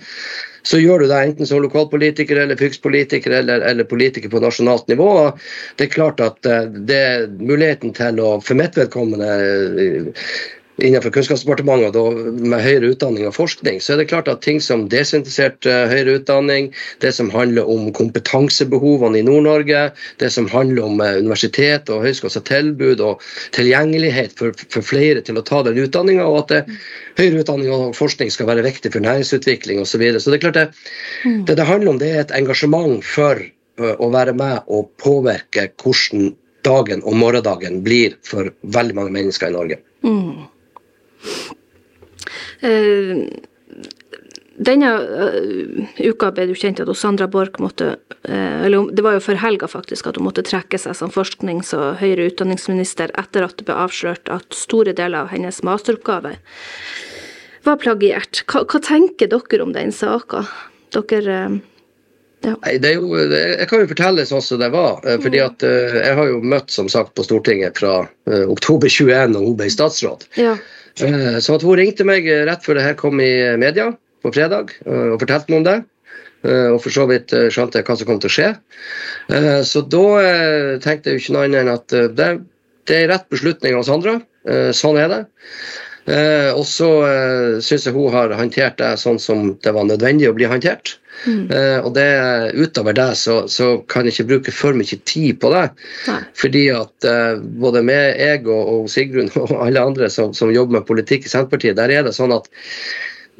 så 0.62 0.80
gjør 0.80 1.02
du 1.02 1.08
det 1.10 1.18
enten 1.24 1.48
som 1.48 1.62
lokalpolitiker 1.64 2.42
eller 2.42 2.58
fylkespolitiker 2.60 3.34
eller, 3.40 3.64
eller 3.70 3.88
politiker 3.88 4.32
på 4.32 4.42
nasjonalt 4.42 4.88
nivå. 4.92 5.08
Og 5.24 5.44
Det 5.76 5.88
er 5.88 5.94
klart 5.94 6.20
at 6.24 6.46
eh, 6.46 6.70
det 6.88 7.02
er 7.10 7.28
muligheten 7.38 7.94
til 7.96 8.20
å, 8.20 8.32
for 8.44 8.58
mitt 8.60 8.76
vedkommende 8.78 9.30
eh, 9.80 10.26
innenfor 10.80 11.12
Kunnskapsdepartementet 11.14 11.96
med 12.40 12.62
høyere 12.64 12.92
utdanning 12.94 13.26
og 13.28 13.34
forskning, 13.36 13.80
så 13.82 13.94
er 13.94 14.00
det 14.00 14.08
klart 14.10 14.28
at 14.30 14.42
ting 14.44 14.60
som 14.64 14.86
desentralisert 14.92 15.68
eh, 15.68 15.84
høyere 15.90 16.18
utdanning, 16.20 16.70
det 17.04 17.12
som 17.16 17.30
handler 17.32 17.68
om 17.70 17.90
kompetansebehovene 17.96 19.20
i 19.20 19.26
Nord-Norge, 19.26 19.84
det 20.22 20.30
som 20.34 20.48
handler 20.50 20.88
om 20.88 21.04
eh, 21.04 21.18
universitet 21.20 21.92
og 21.92 22.04
høyskolers 22.06 22.40
tilbud 22.48 23.04
og 23.04 23.24
tilgjengelighet 23.56 24.36
for, 24.38 24.56
for 24.72 24.86
flere 24.86 25.24
til 25.26 25.40
å 25.40 25.46
ta 25.46 25.62
den 25.66 25.80
utdanninga, 25.84 26.26
og 26.26 26.44
at 26.44 26.54
det, 26.54 26.80
høyere 27.20 27.44
utdanning 27.44 27.72
og 27.74 27.96
forskning 27.98 28.32
skal 28.32 28.48
være 28.50 28.66
viktig 28.66 28.92
for 28.94 29.04
næringsutvikling 29.04 29.80
osv. 29.82 29.94
Så, 29.94 30.02
videre. 30.02 30.20
så 30.22 30.32
det 30.32 30.38
er 30.40 30.44
klart 30.46 30.60
det, 30.60 30.68
det 31.48 31.56
det 31.58 31.66
handler 31.68 31.94
om, 31.94 31.98
det 32.00 32.12
er 32.14 32.22
et 32.24 32.36
engasjement 32.36 33.00
for 33.04 33.40
eh, 33.40 33.96
å 33.96 34.12
være 34.14 34.36
med 34.38 34.70
og 34.72 34.92
påvirke 35.02 35.70
hvordan 35.82 36.32
dagen 36.64 37.04
og 37.08 37.16
morgendagen 37.16 37.80
blir 37.84 38.16
for 38.26 38.50
veldig 38.76 38.96
mange 38.96 39.14
mennesker 39.14 39.48
i 39.48 39.54
Norge. 39.54 39.80
Mm. 40.04 40.49
Eh, 42.60 43.24
denne 44.60 44.88
eh, 44.92 46.08
uka 46.10 46.28
ble 46.36 46.44
det 46.50 46.58
kjent 46.60 46.82
at 46.82 46.90
Sandra 46.98 47.24
Borch 47.32 47.56
måtte 47.62 47.94
eh, 48.28 48.66
eller 48.66 48.90
Det 48.92 49.04
var 49.06 49.16
jo 49.16 49.22
for 49.24 49.40
helga 49.40 49.68
faktisk 49.70 50.10
at 50.10 50.18
hun 50.20 50.26
måtte 50.26 50.44
trekke 50.44 50.78
seg 50.78 50.96
som 50.98 51.12
forsknings- 51.14 51.72
og 51.76 52.02
høyere 52.02 52.28
utdanningsminister 52.28 53.14
etter 53.20 53.46
at 53.46 53.56
det 53.56 53.64
ble 53.70 53.78
avslørt 53.86 54.28
at 54.32 54.52
store 54.56 54.92
deler 54.92 55.24
av 55.24 55.32
hennes 55.32 55.62
masteroppgave 55.64 56.34
var 57.64 57.80
plagiert. 57.80 58.42
Hva, 58.48 58.66
hva 58.68 58.80
tenker 58.84 59.28
dere 59.32 59.64
om 59.64 59.72
den 59.72 59.92
saka? 59.96 60.44
Dere 60.92 61.40
ja. 62.40 62.54
Nei, 62.64 62.78
det 62.80 62.94
jo, 62.94 63.10
jeg 63.20 63.66
kan 63.68 63.82
jo 63.82 63.88
fortelle 63.90 64.24
sånn 64.24 64.40
som 64.44 64.60
det 64.62 64.70
var. 64.72 65.02
fordi 65.20 65.42
at 65.44 65.64
eh, 65.64 65.96
Jeg 66.04 66.14
har 66.16 66.28
jo 66.28 66.38
møtt 66.40 66.72
som 66.72 66.88
sagt 66.88 67.12
på 67.16 67.24
Stortinget 67.24 67.80
fra 67.80 68.02
oktober 68.28 68.88
21, 68.88 69.36
og 69.36 69.48
hun 69.48 69.58
ble 69.60 69.68
statsråd. 69.72 70.24
Ja. 70.40 70.54
Eh, 70.98 71.38
Så 71.40 71.54
at 71.54 71.62
hun 71.62 71.78
ringte 71.78 72.04
meg 72.04 72.26
rett 72.26 72.64
før 72.66 72.78
det 72.78 72.86
her 72.88 72.98
kom 72.98 73.20
i 73.22 73.32
media 73.60 73.90
på 74.24 74.32
fredag 74.34 74.74
eh, 74.86 75.12
og 75.14 75.20
fortalte 75.22 75.52
meg 75.52 75.60
om 75.60 75.66
det. 75.68 75.76
Eh, 76.44 76.68
Og 76.74 76.80
for 76.82 76.90
så 76.94 77.06
vidt 77.10 77.34
skjønte 77.52 77.78
jeg 77.80 77.86
hva 77.88 77.96
som 78.00 78.08
kom 78.08 78.20
til 78.22 78.30
å 78.30 78.34
skje. 78.34 78.48
Så 79.64 79.84
da 79.86 80.06
tenkte 80.82 81.10
jeg 81.12 81.18
jo 81.18 81.22
ikke 81.22 81.34
noe 81.36 81.46
annet 81.46 81.60
enn 81.62 81.72
at 81.74 81.94
det, 82.16 82.30
det 82.88 82.96
er 82.96 83.10
rett 83.12 83.28
beslutning 83.30 83.76
av 83.78 83.84
Sandra. 83.86 84.16
Sånn 84.74 84.98
er 84.98 85.10
det. 85.12 85.20
Eh, 86.08 86.50
og 86.54 86.64
så 86.68 86.88
eh, 87.06 87.58
syns 87.64 87.86
jeg 87.86 87.96
hun 87.96 88.12
har 88.14 88.32
håndtert 88.38 88.78
det 88.80 88.94
sånn 89.00 89.20
som 89.20 89.54
det 89.60 89.74
var 89.76 89.88
nødvendig 89.88 90.30
å 90.30 90.36
bli 90.36 90.48
håndtert. 90.50 90.96
Eh, 91.28 91.78
og 91.84 91.92
det, 91.98 92.06
utover 92.56 92.96
det 92.96 93.10
så, 93.20 93.42
så 93.50 93.72
kan 93.90 94.06
jeg 94.08 94.14
ikke 94.14 94.28
bruke 94.30 94.54
for 94.56 94.76
mye 94.76 95.00
tid 95.04 95.40
på 95.42 95.52
det. 95.52 95.66
Nei. 96.08 96.20
Fordi 96.40 96.64
at 96.72 97.08
eh, 97.08 97.42
både 97.64 97.84
med 97.84 98.16
jeg 98.20 98.46
og, 98.46 98.72
og 98.72 98.90
Sigrun 98.92 99.30
og 99.42 99.54
alle 99.60 99.84
andre 99.92 100.10
som, 100.12 100.34
som 100.36 100.52
jobber 100.54 100.78
med 100.78 100.88
politikk 100.88 101.28
i 101.28 101.32
Senterpartiet, 101.32 101.78
der 101.80 101.92
er 101.92 102.06
det 102.08 102.16
sånn 102.16 102.34
at 102.36 102.48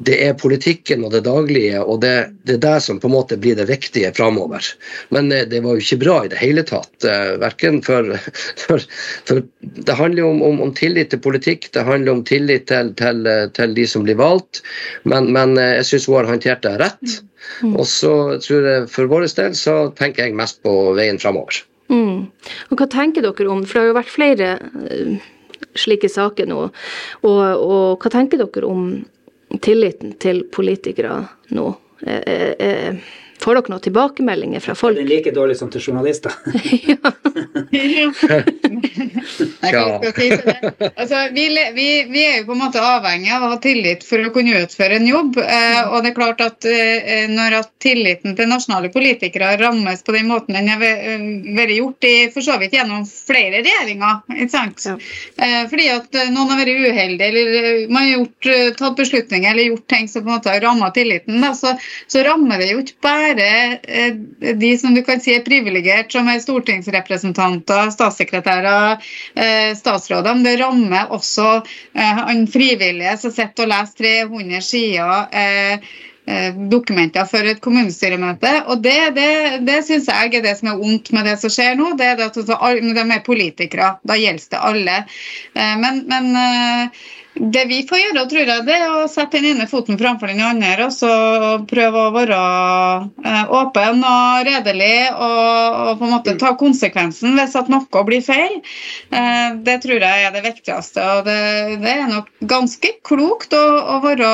det 0.05 0.17
er 0.25 0.37
politikken 0.39 1.03
og 1.05 1.13
det 1.13 1.23
daglige, 1.27 1.81
og 1.81 2.01
det, 2.01 2.13
det 2.47 2.57
er 2.57 2.61
det 2.63 2.75
som 2.85 2.99
på 3.01 3.09
en 3.09 3.13
måte 3.13 3.37
blir 3.41 3.57
det 3.59 3.67
viktige 3.69 4.11
framover. 4.17 4.65
Men 5.13 5.31
eh, 5.31 5.45
det 5.49 5.61
var 5.65 5.77
jo 5.77 5.83
ikke 5.83 5.99
bra 6.01 6.17
i 6.25 6.31
det 6.31 6.39
hele 6.41 6.63
tatt. 6.67 7.05
eh, 7.05 7.33
Verken 7.41 7.81
for, 7.85 8.13
for, 8.63 8.85
for 9.29 9.43
Det 9.61 9.97
handler 9.97 10.23
jo 10.23 10.29
om, 10.33 10.41
om, 10.47 10.61
om 10.67 10.73
tillit 10.77 11.11
til 11.13 11.21
politikk, 11.23 11.69
det 11.75 11.85
handler 11.87 12.17
om 12.17 12.23
tillit 12.27 12.67
til, 12.71 12.93
til, 12.99 13.25
eh, 13.29 13.47
til 13.57 13.75
de 13.77 13.87
som 13.89 14.05
blir 14.07 14.19
valgt. 14.21 14.63
Men, 15.03 15.31
men 15.35 15.57
jeg 15.59 15.85
syns 15.89 16.07
hun 16.09 16.21
har 16.21 16.31
håndtert 16.31 16.65
det 16.65 16.77
rett. 16.81 17.19
Og 17.65 17.83
så 17.89 18.13
tror 18.41 18.67
jeg 18.69 18.87
for 18.93 19.09
vår 19.11 19.27
del 19.37 19.55
så 19.57 19.75
tenker 19.97 20.27
jeg 20.27 20.37
mest 20.37 20.61
på 20.65 20.73
veien 20.97 21.19
framover. 21.21 21.63
Mm. 21.91 22.29
Og 22.71 22.79
hva 22.79 22.87
tenker 22.89 23.25
dere 23.25 23.49
om, 23.51 23.65
for 23.67 23.75
det 23.77 23.81
har 23.81 23.89
jo 23.89 23.97
vært 23.97 24.13
flere 24.13 24.51
slike 25.77 26.09
saker 26.11 26.49
nå, 26.49 26.61
og, 27.27 27.41
og 27.61 28.03
hva 28.03 28.11
tenker 28.13 28.41
dere 28.41 28.67
om 28.67 28.85
tilliten 29.59 30.15
til 30.21 30.45
politikere 30.53 31.17
nå? 31.55 31.67
er, 32.01 32.21
er, 32.25 32.55
eh, 32.59 32.95
får 33.41 33.57
dere 33.57 33.73
noen 33.73 33.83
tilbakemeldinger 33.87 34.63
fra 34.63 34.75
Er 34.75 34.79
folk? 34.79 34.97
den 34.97 35.09
like 35.09 35.31
dårlig 35.35 35.57
som 35.57 35.69
til 35.73 35.81
journalister? 35.81 36.31
ja. 39.71 40.01
si? 40.15 40.27
Altså, 40.95 41.17
vi, 41.33 41.45
vi, 41.75 41.87
vi 42.11 42.25
er 42.25 42.37
jo 42.39 42.45
på 42.49 42.55
en 42.55 42.63
måte 42.63 42.81
avhengig 42.83 43.31
av 43.33 43.45
å 43.45 43.51
ha 43.53 43.59
tillit 43.63 44.05
for 44.05 44.21
å 44.21 44.31
kunne 44.35 44.61
utføre 44.63 44.99
en 44.99 45.07
jobb. 45.07 45.39
Eh, 45.41 45.81
og 45.87 46.03
det 46.03 46.11
er 46.11 46.17
klart 46.17 46.43
at 46.45 46.67
eh, 46.69 47.27
når 47.31 47.57
at 47.61 47.71
tilliten 47.81 48.35
til 48.37 48.49
nasjonale 48.51 48.91
politikere 48.93 49.55
rammes 49.61 50.03
på 50.05 50.15
den 50.15 50.29
måten 50.31 50.57
den 50.57 50.69
har 50.71 50.83
eh, 50.85 51.25
vært 51.57 51.75
gjort 51.77 52.09
i, 52.09 52.15
for 52.33 52.45
så 52.45 52.57
vidt 52.61 52.75
gjennom 52.77 53.05
flere 53.09 53.61
regjeringer, 53.61 54.21
ikke 54.37 54.53
sant? 54.53 54.85
Ja. 54.85 54.97
Eh, 55.41 55.63
fordi 55.71 55.89
at 55.93 56.21
noen 56.33 56.53
har 56.53 56.61
vært 56.61 56.85
uheldige, 56.91 57.31
eller 57.31 57.87
man 57.91 58.05
har 58.05 58.11
gjort, 58.15 58.51
tatt 58.77 58.99
beslutninger 58.99 59.49
eller 59.51 59.71
gjort 59.71 59.87
ting 59.91 60.07
som 60.11 60.25
på 60.25 60.29
en 60.29 60.37
måte 60.37 60.53
har 60.53 60.63
rammet 60.63 60.95
tilliten, 60.97 61.41
da, 61.41 61.53
så, 61.57 61.75
så 62.11 62.25
rammer 62.27 62.61
det 62.61 62.71
jo 62.73 62.81
ikke 62.83 62.99
bare 63.05 63.30
eh, 63.39 64.13
de 64.59 64.71
som 64.79 64.93
du 64.95 65.01
kan 65.07 65.21
si 65.23 65.33
er 65.35 65.45
privilegert, 65.45 66.11
som 66.11 66.27
er 66.31 66.41
stortingsrepresentanter, 66.43 67.91
statssekretærer, 67.95 69.01
eh, 69.35 69.71
statsråder, 69.77 70.35
men 70.35 70.45
det 70.47 70.59
rammer 70.61 71.11
også 71.15 71.49
eh, 71.61 72.21
han 72.21 72.45
frivillige 72.51 73.17
som 73.21 73.35
sitter 73.35 73.67
og 73.67 73.75
leser 73.75 74.25
300 74.29 74.65
sider 74.65 75.91
dokumenter 76.71 77.25
for 77.27 77.43
et 77.49 77.59
kommunestyremøte. 77.65 78.51
Og 78.69 78.83
det, 78.85 78.93
det, 79.17 79.31
det 79.65 79.79
syns 79.83 80.05
jeg 80.07 80.29
er 80.37 80.43
det 80.45 80.53
som 80.59 80.69
er 80.69 80.77
vondt 80.79 81.09
med 81.17 81.25
det 81.27 81.33
som 81.41 81.51
skjer 81.51 81.73
nå. 81.75 81.89
det 81.99 82.05
er 82.07 82.21
at 82.21 82.37
altså, 82.37 82.55
De 82.77 83.03
er 83.03 83.23
politikere, 83.25 83.89
da 84.07 84.15
gjelder 84.21 84.53
det 84.53 84.61
alle. 84.69 84.99
Men, 85.81 86.03
men 86.07 86.29
det 87.35 87.63
vi 87.69 87.77
får 87.87 87.99
gjøre, 88.01 88.23
tror 88.27 88.49
jeg, 88.49 88.63
det 88.67 88.75
er 88.75 88.91
å 88.91 89.07
sette 89.09 89.39
den 89.39 89.53
ene 89.55 89.67
foten 89.71 89.99
framfor 89.99 90.27
den 90.31 90.41
andre 90.43 90.87
og 90.87 90.91
så 90.95 91.11
prøve 91.69 92.01
å 92.07 92.11
være 92.15 92.39
eh, 93.23 93.53
åpen 93.61 94.03
og 94.03 94.47
redelig 94.47 94.97
og, 95.13 95.77
og 95.85 96.01
på 96.01 96.07
en 96.07 96.13
måte 96.17 96.35
ta 96.41 96.51
konsekvensen 96.59 97.37
hvis 97.39 97.55
at 97.55 97.71
noe 97.71 98.03
blir 98.07 98.23
feil. 98.25 98.59
Eh, 99.15 99.55
Det 99.63 99.79
tror 99.85 100.03
jeg 100.03 100.27
er 100.27 100.35
det 100.35 100.43
viktigste. 100.49 101.07
og 101.17 101.25
Det, 101.29 101.39
det 101.85 101.95
er 101.95 102.11
nok 102.11 102.27
ganske 102.51 102.93
klokt 103.07 103.55
å, 103.55 103.63
å 103.95 104.01
være 104.03 104.31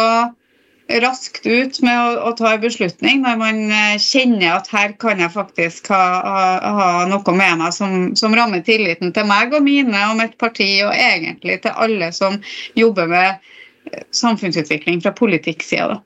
raskt 0.87 1.45
ut 1.45 1.79
med 1.83 1.97
å, 1.99 2.29
å 2.29 2.31
ta 2.37 2.53
en 2.53 2.63
beslutning 2.63 3.21
når 3.25 3.39
man 3.41 3.59
eh, 3.73 3.97
kjenner 4.01 4.55
at 4.55 4.69
her 4.71 4.93
kan 5.01 5.19
jeg 5.19 5.33
faktisk 5.33 5.89
ha, 5.91 6.03
ha, 6.23 6.45
ha 6.77 6.89
noe 7.09 7.35
med 7.35 7.59
meg 7.61 7.75
som, 7.75 8.15
som 8.19 8.35
rammer 8.37 8.63
tilliten 8.65 9.11
til 9.15 9.27
meg 9.27 9.55
og 9.55 9.65
mine 9.67 10.05
og 10.09 10.17
mitt 10.21 10.37
parti, 10.39 10.69
og 10.85 10.95
egentlig 10.95 11.59
til 11.65 11.75
alle 11.75 12.11
som 12.15 12.39
jobber 12.79 13.11
med 13.11 13.51
eh, 13.91 14.07
samfunnsutvikling 14.15 15.03
fra 15.03 15.15
politikksida. 15.17 15.97
da. 15.97 16.03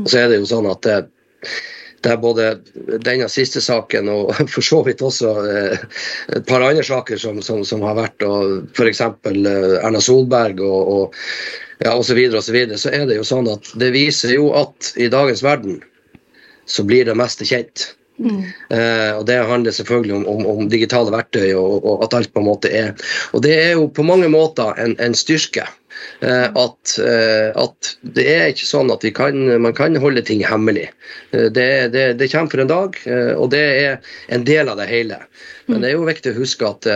Og 0.00 0.10
så 0.10 0.24
er 0.24 0.32
det 0.32 0.40
jo 0.40 0.48
sånn 0.50 0.68
at 0.70 0.82
det, 0.86 0.96
det 2.02 2.12
er 2.12 2.22
både 2.22 2.48
denne 3.04 3.28
siste 3.32 3.62
saken 3.62 4.10
og 4.12 4.32
for 4.54 4.64
så 4.64 4.80
vidt 4.86 5.04
også 5.06 5.36
eh, 5.44 5.86
et 6.34 6.48
par 6.48 6.66
andre 6.66 6.84
saker 6.86 7.20
som, 7.20 7.38
som, 7.44 7.62
som 7.68 7.86
har 7.86 7.94
vært, 7.98 8.26
og 8.26 8.74
f.eks. 8.74 9.04
Eh, 9.06 9.78
Erna 9.84 10.02
Solberg 10.02 10.64
og, 10.66 10.92
og 10.96 11.16
ja, 11.84 11.92
osv., 11.92 12.08
så, 12.08 12.16
videre, 12.16 12.40
og 12.40 12.46
så, 12.46 12.54
videre, 12.54 12.80
så 12.80 12.94
er 12.94 13.06
det 13.08 13.18
jo 13.18 13.26
sånn 13.26 13.50
at 13.52 13.70
det 13.80 13.92
viser 13.96 14.34
jo 14.36 14.50
at 14.56 14.92
i 14.96 15.10
dagens 15.12 15.44
verden 15.44 15.80
så 16.66 16.84
blir 16.86 17.06
det 17.06 17.16
meste 17.18 17.46
kjent. 17.46 17.92
Eh, 18.72 19.12
og 19.12 19.26
Det 19.28 19.36
handler 19.44 19.74
selvfølgelig 19.76 20.14
om, 20.16 20.26
om, 20.26 20.46
om 20.46 20.68
digitale 20.72 21.12
verktøy 21.12 21.50
og, 21.52 21.84
og 21.84 22.04
at 22.06 22.14
alt 22.16 22.32
på 22.32 22.40
en 22.40 22.46
måte 22.48 22.70
er 22.72 22.94
Og 23.36 23.42
det 23.44 23.52
er 23.60 23.74
jo 23.76 23.90
på 23.92 24.06
mange 24.08 24.30
måter 24.32 24.72
en, 24.80 24.96
en 25.04 25.14
styrke. 25.14 25.66
Eh, 26.20 26.48
at, 26.54 26.98
eh, 26.98 27.50
at 27.60 27.90
det 28.16 28.24
er 28.30 28.50
ikke 28.50 28.68
sånn 28.68 28.90
at 28.92 29.04
kan, 29.16 29.36
man 29.62 29.74
kan 29.76 29.96
holde 30.00 30.22
ting 30.24 30.42
hemmelig. 30.46 30.88
Eh, 31.32 31.48
det, 31.52 31.68
det, 31.94 32.06
det 32.20 32.30
kommer 32.32 32.52
for 32.52 32.62
en 32.64 32.72
dag, 32.72 32.96
og 33.36 33.50
det 33.52 33.62
er 33.82 34.14
en 34.32 34.46
del 34.48 34.72
av 34.72 34.80
det 34.80 34.88
hele. 34.90 35.20
Men 35.66 35.82
det 35.82 35.90
er 35.90 35.96
jo 35.96 36.06
viktig 36.06 36.32
å 36.32 36.38
huske 36.38 36.68
at 36.68 36.86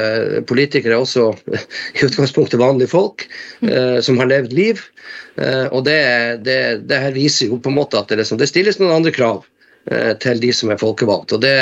politikere 0.49 0.95
er 0.95 1.02
også 1.02 1.30
i 1.99 2.04
utgangspunktet 2.07 2.61
vanlige 2.61 2.92
folk 2.92 3.26
som 4.04 4.21
har 4.21 4.30
levd 4.30 4.54
liv. 4.54 4.83
Og 5.75 5.83
det, 5.88 5.99
det, 6.47 7.00
her 7.02 7.16
viser 7.16 7.50
jo 7.50 7.59
på 7.59 7.73
en 7.73 7.80
måte 7.80 7.99
at 7.99 8.12
det, 8.12 8.21
liksom, 8.23 8.38
det 8.38 8.47
stilles 8.50 8.78
noen 8.78 9.00
andre 9.00 9.12
krav 9.14 9.42
til 10.23 10.42
de 10.42 10.52
som 10.54 10.71
er 10.71 10.78
folkevalgt. 10.78 11.35
Og 11.35 11.42
det, 11.42 11.57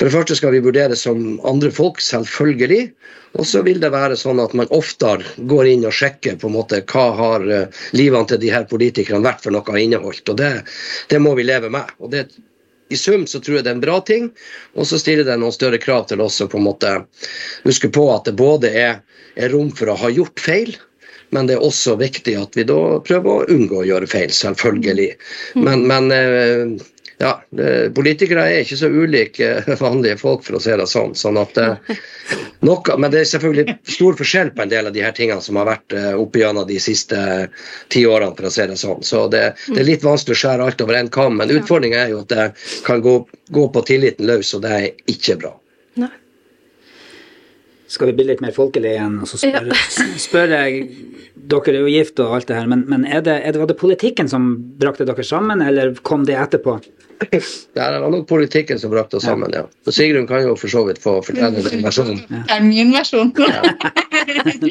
for 0.00 0.08
det 0.08 0.14
første 0.14 0.34
skal 0.38 0.54
vi 0.54 0.62
vurdere 0.64 0.96
som 0.96 1.34
andre 1.44 1.68
folk, 1.76 1.98
selvfølgelig. 2.00 2.86
Og 3.36 3.44
så 3.44 3.60
vil 3.66 3.82
det 3.82 3.90
være 3.92 4.14
sånn 4.16 4.38
at 4.40 4.54
man 4.56 4.70
oftere 4.72 5.44
går 5.50 5.68
inn 5.68 5.84
og 5.84 5.92
sjekker 5.92 6.38
på 6.40 6.48
en 6.48 6.54
måte 6.54 6.78
hva 6.88 7.02
har 7.18 7.44
eh, 7.44 7.82
livene 7.92 8.30
til 8.30 8.40
de 8.40 8.48
her 8.48 8.64
politikerne 8.70 9.20
vært 9.26 9.44
for 9.44 9.52
noe 9.52 9.82
inneholdt. 9.82 10.24
Og 10.32 10.38
det, 10.40 10.48
det 11.12 11.20
må 11.20 11.34
vi 11.36 11.44
leve 11.44 11.68
med. 11.74 11.92
Og 12.00 12.14
det, 12.14 12.30
I 12.88 12.96
sum 12.96 13.26
så 13.28 13.42
tror 13.44 13.58
jeg 13.58 13.66
det 13.66 13.74
er 13.74 13.76
en 13.76 13.84
bra 13.84 13.98
ting, 14.08 14.30
og 14.72 14.88
så 14.88 14.96
stiller 15.02 15.28
det 15.28 15.36
noen 15.36 15.52
større 15.52 15.82
krav 15.82 16.08
til 16.08 16.24
oss 16.24 16.40
å 16.40 16.48
på 16.48 16.56
en 16.56 16.70
måte 16.70 16.94
huske 17.68 17.92
på 17.92 18.06
at 18.14 18.24
det 18.30 18.38
både 18.40 18.72
er, 18.72 19.02
er 19.36 19.52
rom 19.52 19.68
for 19.68 19.92
å 19.92 19.98
ha 20.00 20.08
gjort 20.16 20.40
feil, 20.40 20.72
men 21.36 21.46
det 21.46 21.58
er 21.58 21.68
også 21.68 21.98
viktig 22.00 22.38
at 22.40 22.56
vi 22.56 22.64
da 22.72 22.80
prøver 23.04 23.30
å 23.30 23.52
unngå 23.52 23.82
å 23.82 23.86
gjøre 23.86 24.08
feil, 24.08 24.32
selvfølgelig. 24.32 25.12
Men, 25.60 25.84
men 25.92 26.08
eh, 26.16 26.88
ja, 27.20 27.42
eh, 27.58 27.90
politikere 27.92 28.46
er 28.48 28.62
ikke 28.64 28.78
så 28.80 28.88
ulike 28.88 29.48
eh, 29.58 29.74
vanlige 29.80 30.16
folk, 30.20 30.40
for 30.46 30.56
å 30.56 30.60
si 30.64 30.72
det 30.72 30.86
sånn. 30.88 31.12
sånn 31.18 31.36
at 31.40 31.58
eh, 31.60 31.90
noe, 32.66 32.96
Men 32.96 33.12
det 33.12 33.20
er 33.20 33.28
selvfølgelig 33.34 33.76
stor 33.92 34.16
forskjell 34.16 34.52
på 34.56 34.64
en 34.64 34.72
del 34.72 34.88
av 34.88 34.94
de 34.96 35.04
her 35.04 35.12
tingene 35.16 35.44
som 35.44 35.58
har 35.60 35.68
vært 35.68 35.96
opp 35.98 36.30
oppe 36.30 36.40
gjennom 36.40 36.64
de 36.68 36.78
siste 36.80 37.18
ti 37.92 38.06
årene, 38.06 38.32
for 38.38 38.48
å 38.48 38.54
si 38.54 38.66
det 38.70 38.78
sånn. 38.80 39.04
Så 39.04 39.26
det, 39.32 39.42
det 39.68 39.82
er 39.82 39.88
litt 39.88 40.06
vanskelig 40.06 40.38
å 40.38 40.40
skjære 40.44 40.68
alt 40.68 40.84
over 40.84 40.96
én 40.96 41.10
kam, 41.12 41.36
men 41.40 41.52
utfordringa 41.58 42.04
er 42.04 42.14
jo 42.14 42.22
at 42.22 42.32
det 42.32 42.48
kan 42.86 43.02
gå, 43.04 43.16
gå 43.50 43.68
på 43.74 43.84
tilliten 43.88 44.28
løs, 44.30 44.54
og 44.56 44.64
det 44.64 44.76
er 44.76 44.88
ikke 45.10 45.36
bra. 45.42 45.52
Nei. 46.00 46.12
Skal 47.90 48.10
vi 48.10 48.16
bli 48.20 48.28
litt 48.28 48.42
mer 48.44 48.54
folkelige 48.54 48.94
igjen, 48.94 49.16
og 49.24 49.26
så 49.26 49.40
spør, 49.40 49.72
spør 50.28 50.52
jeg 50.54 50.84
Dere 51.50 51.72
er 51.72 51.80
jo 51.80 51.90
gift 51.90 52.20
og 52.22 52.36
alt 52.36 52.46
det 52.50 52.54
her, 52.54 52.68
men, 52.70 52.84
men 52.86 53.02
er 53.08 53.24
det, 53.26 53.34
er 53.42 53.54
det, 53.54 53.58
var 53.58 53.70
det 53.70 53.78
politikken 53.80 54.28
som 54.30 54.52
brakte 54.78 55.06
dere 55.08 55.24
sammen, 55.26 55.62
eller 55.64 55.96
kom 56.06 56.22
det 56.28 56.36
etterpå? 56.38 56.76
Det 57.20 57.40
var 57.74 58.06
nok 58.12 58.28
politikken 58.28 58.78
som 58.78 58.92
brakte 58.92 59.18
oss 59.18 59.26
sammen, 59.26 59.50
ja. 59.52 59.64
Så 59.84 59.92
Sigrun 59.92 60.28
kan 60.28 60.44
jo 60.44 60.54
for 60.56 60.72
så 60.72 60.84
vidt 60.86 61.00
få 61.02 61.18
fortelle 61.24 61.64
den 61.66 61.82
versjonen. 61.84 62.22
Det 62.30 62.54
er 62.54 62.62
min 62.64 62.94
versjon. 62.94 63.34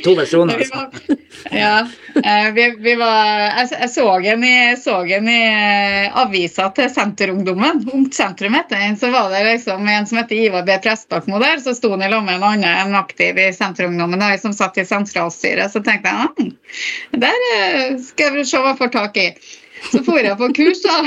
To 0.06 0.13
versjoner, 0.18 0.62
altså. 0.63 1.18
Ja. 1.51 1.88
eh, 2.24 2.51
Vi, 2.53 2.65
vi 2.84 2.96
var, 3.00 3.39
jeg, 3.39 3.70
jeg 3.79 3.89
så 3.94 4.06
en 4.34 4.44
i, 4.44 4.56
så 4.79 4.98
en 5.18 5.29
i 5.32 5.38
eh, 5.48 6.18
avisa 6.22 6.70
til 6.75 6.89
Senterungdommen. 6.94 7.84
Ungt 7.94 8.18
Sentrum 8.18 8.58
heter 8.58 8.82
den. 8.82 8.98
Så 9.00 9.12
var 9.13 9.29
det 9.34 9.44
liksom 9.48 9.88
en 9.88 10.08
som 10.10 10.22
heter 10.22 10.36
Ivar 10.36 10.68
B. 10.68 10.77
Prestbakmo 10.84 11.39
der. 11.41 11.62
Så 11.63 11.75
sto 11.77 11.94
han 11.94 12.03
i 12.03 12.12
lag 12.12 12.25
med 12.25 12.39
en 12.39 12.48
annen 12.51 12.88
en 12.88 13.00
aktiv 13.00 13.39
i 13.39 13.50
Senterungdommen 13.56 14.20
der, 14.22 14.38
som 14.41 14.53
satt 14.53 14.77
i 14.77 14.86
sentralstyret. 14.88 15.72
Så 15.72 15.84
tenkte 15.86 16.12
jeg 16.12 16.27
ah, 16.27 16.53
der 17.25 17.48
eh, 17.56 17.98
skal 18.03 18.39
jeg 18.41 18.50
se 18.51 18.62
hva 18.62 18.74
jeg 18.74 18.82
får 18.84 18.94
tak 18.96 19.20
i. 19.22 19.29
Så 19.89 20.01
for 20.05 20.19
jeg 20.21 20.38
på 20.39 20.50
kurs, 20.57 20.81
da. 20.83 20.98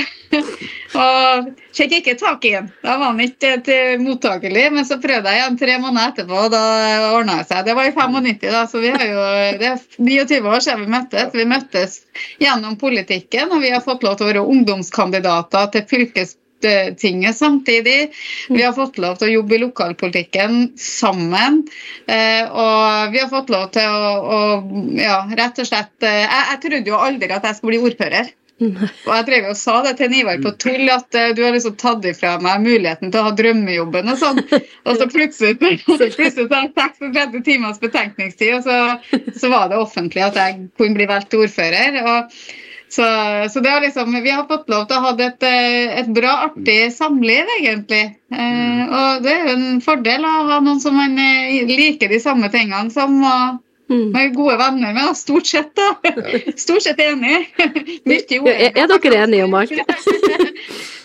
Og 0.97 1.49
fikk 1.77 1.95
ikke 1.99 2.15
tak 2.19 2.45
i 2.47 2.53
den. 2.55 2.69
Da 2.83 2.97
var 2.97 3.11
han 3.11 3.21
ikke 3.23 3.53
til 3.65 4.01
mottakelig. 4.01 4.65
Men 4.73 4.87
så 4.89 4.97
prøvde 5.01 5.29
jeg 5.31 5.41
igjen 5.41 5.57
tre 5.61 5.77
måneder 5.83 6.13
etterpå, 6.13 6.41
og 6.47 6.53
da 6.53 6.63
ordna 7.13 7.39
det 7.41 7.49
seg. 7.51 7.65
Det 7.67 7.77
var 7.77 7.89
i 7.89 7.95
95, 7.95 8.45
da, 8.49 8.63
så 8.69 8.83
vi 8.83 8.93
har 8.93 9.05
jo 9.07 9.25
det 9.61 9.71
er 9.71 9.81
29 9.97 10.53
år 10.55 10.65
siden 10.65 10.85
vi 10.85 10.93
møttes. 10.97 11.33
Vi 11.37 11.49
møttes 11.49 11.99
gjennom 12.41 12.77
politikken, 12.81 13.51
og 13.53 13.63
vi 13.65 13.73
har 13.73 13.85
fått 13.85 14.05
lov 14.05 14.17
til 14.19 14.27
å 14.27 14.31
være 14.33 14.47
ungdomskandidater 14.55 15.69
til 15.75 15.85
fylkes 15.89 16.37
samtidig. 16.63 18.13
Vi 18.47 18.61
har 18.63 18.71
fått 18.73 18.97
lov 18.97 19.17
til 19.19 19.27
å 19.27 19.33
jobbe 19.33 19.55
i 19.57 19.63
lokalpolitikken 19.65 20.77
sammen. 20.79 21.67
eh, 22.07 22.47
Og 22.47 23.11
vi 23.11 23.19
har 23.19 23.29
fått 23.29 23.49
lov 23.49 23.69
til 23.71 23.83
å, 23.83 24.13
å 24.23 24.39
ja, 24.95 25.27
rett 25.27 25.59
og 25.59 25.67
slett 25.67 26.03
eh, 26.03 26.23
jeg, 26.23 26.45
jeg 26.51 26.61
trodde 26.63 26.89
jo 26.89 26.95
aldri 26.95 27.31
at 27.31 27.43
jeg 27.43 27.55
skulle 27.57 27.75
bli 27.75 27.83
ordfører. 27.91 28.31
Og 28.71 29.11
jeg 29.11 29.25
drev 29.27 29.47
og 29.51 29.57
sa 29.59 29.77
det 29.85 29.95
til 29.99 30.11
Nivar 30.13 30.41
på 30.43 30.53
tull, 30.61 30.89
at 30.93 31.17
eh, 31.17 31.31
du 31.35 31.43
har 31.45 31.55
liksom 31.55 31.75
tatt 31.79 32.05
ifra 32.09 32.35
meg 32.43 32.65
muligheten 32.65 33.13
til 33.13 33.21
å 33.21 33.29
ha 33.29 33.33
drømmejobben 33.37 34.11
og 34.13 34.19
sånn. 34.21 34.41
Og 34.87 34.99
så 34.99 35.07
plutselig, 35.11 35.57
plutselig 35.85 36.33
så 36.35 36.47
jeg 36.47 36.73
36 36.75 37.41
timers 37.47 37.81
betenkningstid, 37.83 38.59
og 38.59 38.67
så, 38.67 39.23
så 39.39 39.51
var 39.53 39.71
det 39.71 39.81
offentlig 39.81 40.25
at 40.25 40.39
jeg 40.39 40.59
kunne 40.79 40.99
bli 40.99 41.09
valgt 41.09 41.31
til 41.33 41.45
ordfører. 41.47 41.99
og 42.03 42.37
så, 42.93 43.05
så 43.49 43.61
det 43.65 43.71
har 43.73 43.81
liksom, 43.81 44.11
vi 44.21 44.29
har 44.29 44.45
fått 44.45 44.67
lov 44.69 44.83
til 44.85 44.99
å 44.99 45.05
ha 45.07 45.13
et, 45.25 45.45
eh, 45.49 45.95
et 46.03 46.09
bra, 46.13 46.33
artig 46.49 46.79
samliv, 46.93 47.49
egentlig. 47.57 48.03
Eh, 48.29 48.81
og 48.85 49.23
det 49.25 49.33
er 49.33 49.47
jo 49.47 49.55
en 49.57 49.81
fordel 49.81 50.27
å 50.29 50.33
ha 50.51 50.59
noen 50.61 50.81
som 50.83 50.99
man 50.99 51.17
liker 51.17 52.13
de 52.13 52.21
samme 52.21 52.51
tingene 52.53 52.93
som. 52.93 53.17
og 53.23 53.62
Mm. 53.91 54.15
er 54.15 54.29
gode 54.33 54.55
venner 54.57 54.93
med, 54.95 55.17
stort 55.17 55.47
sett. 55.49 55.75
da. 55.75 56.13
Stort 56.65 56.85
sett 56.85 56.99
enig. 57.03 57.49
Mye 58.07 58.23
Ja, 58.29 58.53
er, 58.53 58.77
er 58.85 58.91
dere 58.95 59.23
enige 59.25 59.47
om 59.47 59.57
alt? 59.59 59.73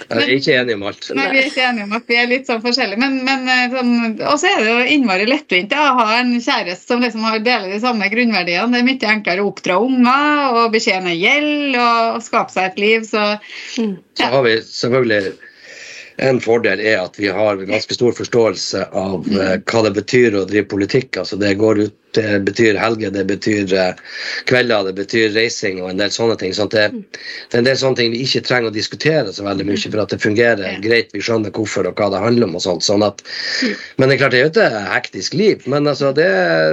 Jeg 0.09 0.23
er 0.25 0.31
ikke 0.39 0.55
enig 0.57 0.75
om 0.79 0.85
alt. 0.89 1.07
Nei, 1.19 1.25
vi 1.35 1.41
er 1.43 1.49
ikke 1.51 1.65
enige 1.69 1.85
om 1.85 1.91
at 1.99 2.07
vi 2.09 2.17
er 2.17 2.29
litt 2.31 2.47
sånn 2.49 2.63
forskjellige. 2.65 2.97
Men, 3.03 3.19
men 3.27 3.51
eh, 3.53 3.75
sånn, 3.75 3.91
også 4.25 4.49
er 4.49 4.63
det 4.63 4.71
jo 4.71 4.95
innmari 4.95 5.27
lettvint 5.29 5.75
å 5.77 5.89
ha 5.99 6.07
en 6.17 6.31
kjæreste 6.41 6.95
som 6.95 7.05
liksom 7.05 7.27
har 7.29 7.43
deler 7.45 7.75
de 7.75 7.81
samme 7.83 8.09
grunnverdiene. 8.15 8.73
Det 8.73 8.81
er 8.81 8.87
mye 8.87 9.11
enklere 9.13 9.45
å 9.45 9.51
oppdra 9.51 9.77
unger 9.85 10.57
og 10.63 10.73
betjene 10.73 11.13
gjeld 11.13 11.77
og 11.83 12.25
skape 12.25 12.55
seg 12.55 12.71
et 12.71 12.81
liv. 12.81 13.05
Så 13.11 13.27
Så 13.75 14.31
har 14.33 14.47
vi 14.47 14.57
selvfølgelig 14.65 15.37
en 16.19 16.41
fordel 16.43 16.81
er 16.83 16.99
at 17.05 17.19
vi 17.19 17.29
har 17.31 17.61
ganske 17.69 17.95
stor 17.95 18.15
forståelse 18.17 18.89
av 18.97 19.27
eh, 19.31 19.55
hva 19.63 19.83
det 19.87 19.95
betyr 20.01 20.35
å 20.35 20.47
drive 20.51 20.67
politikk. 20.71 21.15
Altså 21.21 21.39
det 21.39 21.53
går 21.61 21.83
ut, 21.87 21.95
det 22.17 22.41
betyr 22.43 22.79
helger, 22.81 23.13
det 23.15 23.23
betyr 23.29 23.75
eh, 23.77 24.01
kvelder, 24.51 24.89
det 24.89 24.97
betyr 24.99 25.31
reising 25.37 25.79
og 25.83 25.93
en 25.93 26.03
del 26.03 26.11
sånne 26.11 26.35
ting. 26.41 26.57
sånn 26.57 26.73
det, 26.75 26.89
det 26.91 27.55
er 27.55 27.63
en 27.63 27.69
del 27.69 27.79
sånne 27.79 28.01
ting 28.01 28.11
vi 28.17 28.25
ikke 28.27 28.43
trenger 28.49 28.73
å 28.73 28.75
diskutere 28.75 29.35
så 29.35 29.47
veldig 29.47 29.69
mye, 29.69 29.79
for 29.85 30.03
at 30.03 30.15
det 30.15 30.21
fungerer 30.25 30.83
greit. 30.83 31.15
Vi 31.15 31.23
skjønner 31.23 31.55
hvorfor 31.55 31.87
og 31.87 32.03
hva 32.03 32.11
det 32.15 32.25
handler 32.25 32.51
om. 32.51 32.59
og 32.59 32.67
sånt, 32.67 32.87
sånn 32.89 33.07
at, 33.07 33.23
Men 33.97 34.11
det 34.11 34.19
er 34.19 34.23
klart 34.25 34.35
det 34.35 34.43
er 34.43 34.47
jo 34.49 34.53
et 34.57 34.93
hektisk 34.97 35.39
liv. 35.39 35.63
Men 35.71 35.87
altså 35.87 36.11
det, 36.17 36.29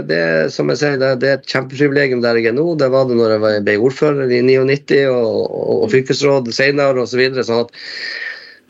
det 0.09 0.23
som 0.57 0.73
jeg 0.73 0.81
sier, 0.81 0.97
det, 1.01 1.15
det 1.21 1.31
er 1.31 1.37
et 1.37 1.49
kjempeprivilegium 1.53 2.25
der 2.25 2.41
jeg 2.41 2.49
er 2.49 2.57
nå. 2.57 2.71
Det 2.81 2.89
var 2.89 3.05
det 3.05 3.21
når 3.21 3.37
jeg 3.37 3.65
ble 3.69 3.81
ordfører 3.91 4.33
i 4.33 4.41
99 4.41 5.03
og, 5.13 5.41
og, 5.45 5.75
og 5.85 5.91
fylkesråd 5.93 6.49
senere 6.55 6.97
osv. 6.97 7.13
Så 7.15 7.21
videre, 7.21 7.45
sånn 7.47 7.61
at 7.63 7.77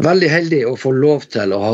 veldig 0.03 0.29
heldig 0.31 0.65
å 0.67 0.75
få 0.79 0.91
lov 0.95 1.25
til 1.33 1.53
å 1.55 1.61
ha 1.61 1.71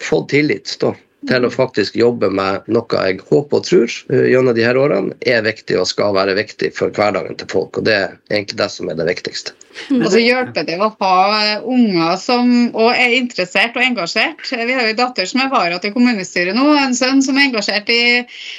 fått 0.00 0.30
tillit 0.32 0.74
da, 0.80 0.94
til 1.28 1.46
å 1.46 1.52
faktisk 1.52 1.96
jobbe 2.00 2.30
med 2.32 2.68
noe 2.72 3.04
jeg 3.06 3.20
håper 3.28 3.60
og 3.60 3.66
tror 3.68 3.96
eh, 4.12 4.26
gjennom 4.32 4.56
de 4.56 4.64
her 4.64 4.78
årene 4.80 5.16
er 5.20 5.44
viktig 5.46 5.78
og 5.78 5.88
skal 5.90 6.16
være 6.16 6.38
viktig 6.38 6.72
for 6.76 6.94
hverdagen 6.96 7.36
til 7.36 7.50
folk. 7.52 7.78
Og 7.78 7.86
det 7.88 7.96
er 7.96 8.16
egentlig 8.30 8.60
det 8.62 8.70
som 8.72 8.90
er 8.90 8.98
det 9.00 9.08
viktigste. 9.10 9.56
Og 9.94 10.06
så 10.10 10.20
hjelper 10.22 10.64
det 10.66 10.76
å 10.82 10.88
ha 11.00 11.16
eh, 11.38 11.62
unger 11.62 12.16
som 12.20 12.50
òg 12.74 12.90
er 12.90 13.14
interessert 13.20 13.76
og 13.78 13.84
engasjert. 13.84 14.42
Vi 14.50 14.74
har 14.74 14.86
jo 14.86 14.92
en 14.94 14.98
datter 14.98 15.28
som 15.30 15.42
er 15.44 15.50
vara 15.52 15.78
til 15.82 15.92
kommunestyret 15.94 16.56
nå, 16.56 16.64
og 16.72 16.80
en 16.80 16.96
sønn 16.96 17.22
som 17.22 17.38
er 17.38 17.48
engasjert 17.48 17.90
i 17.94 18.00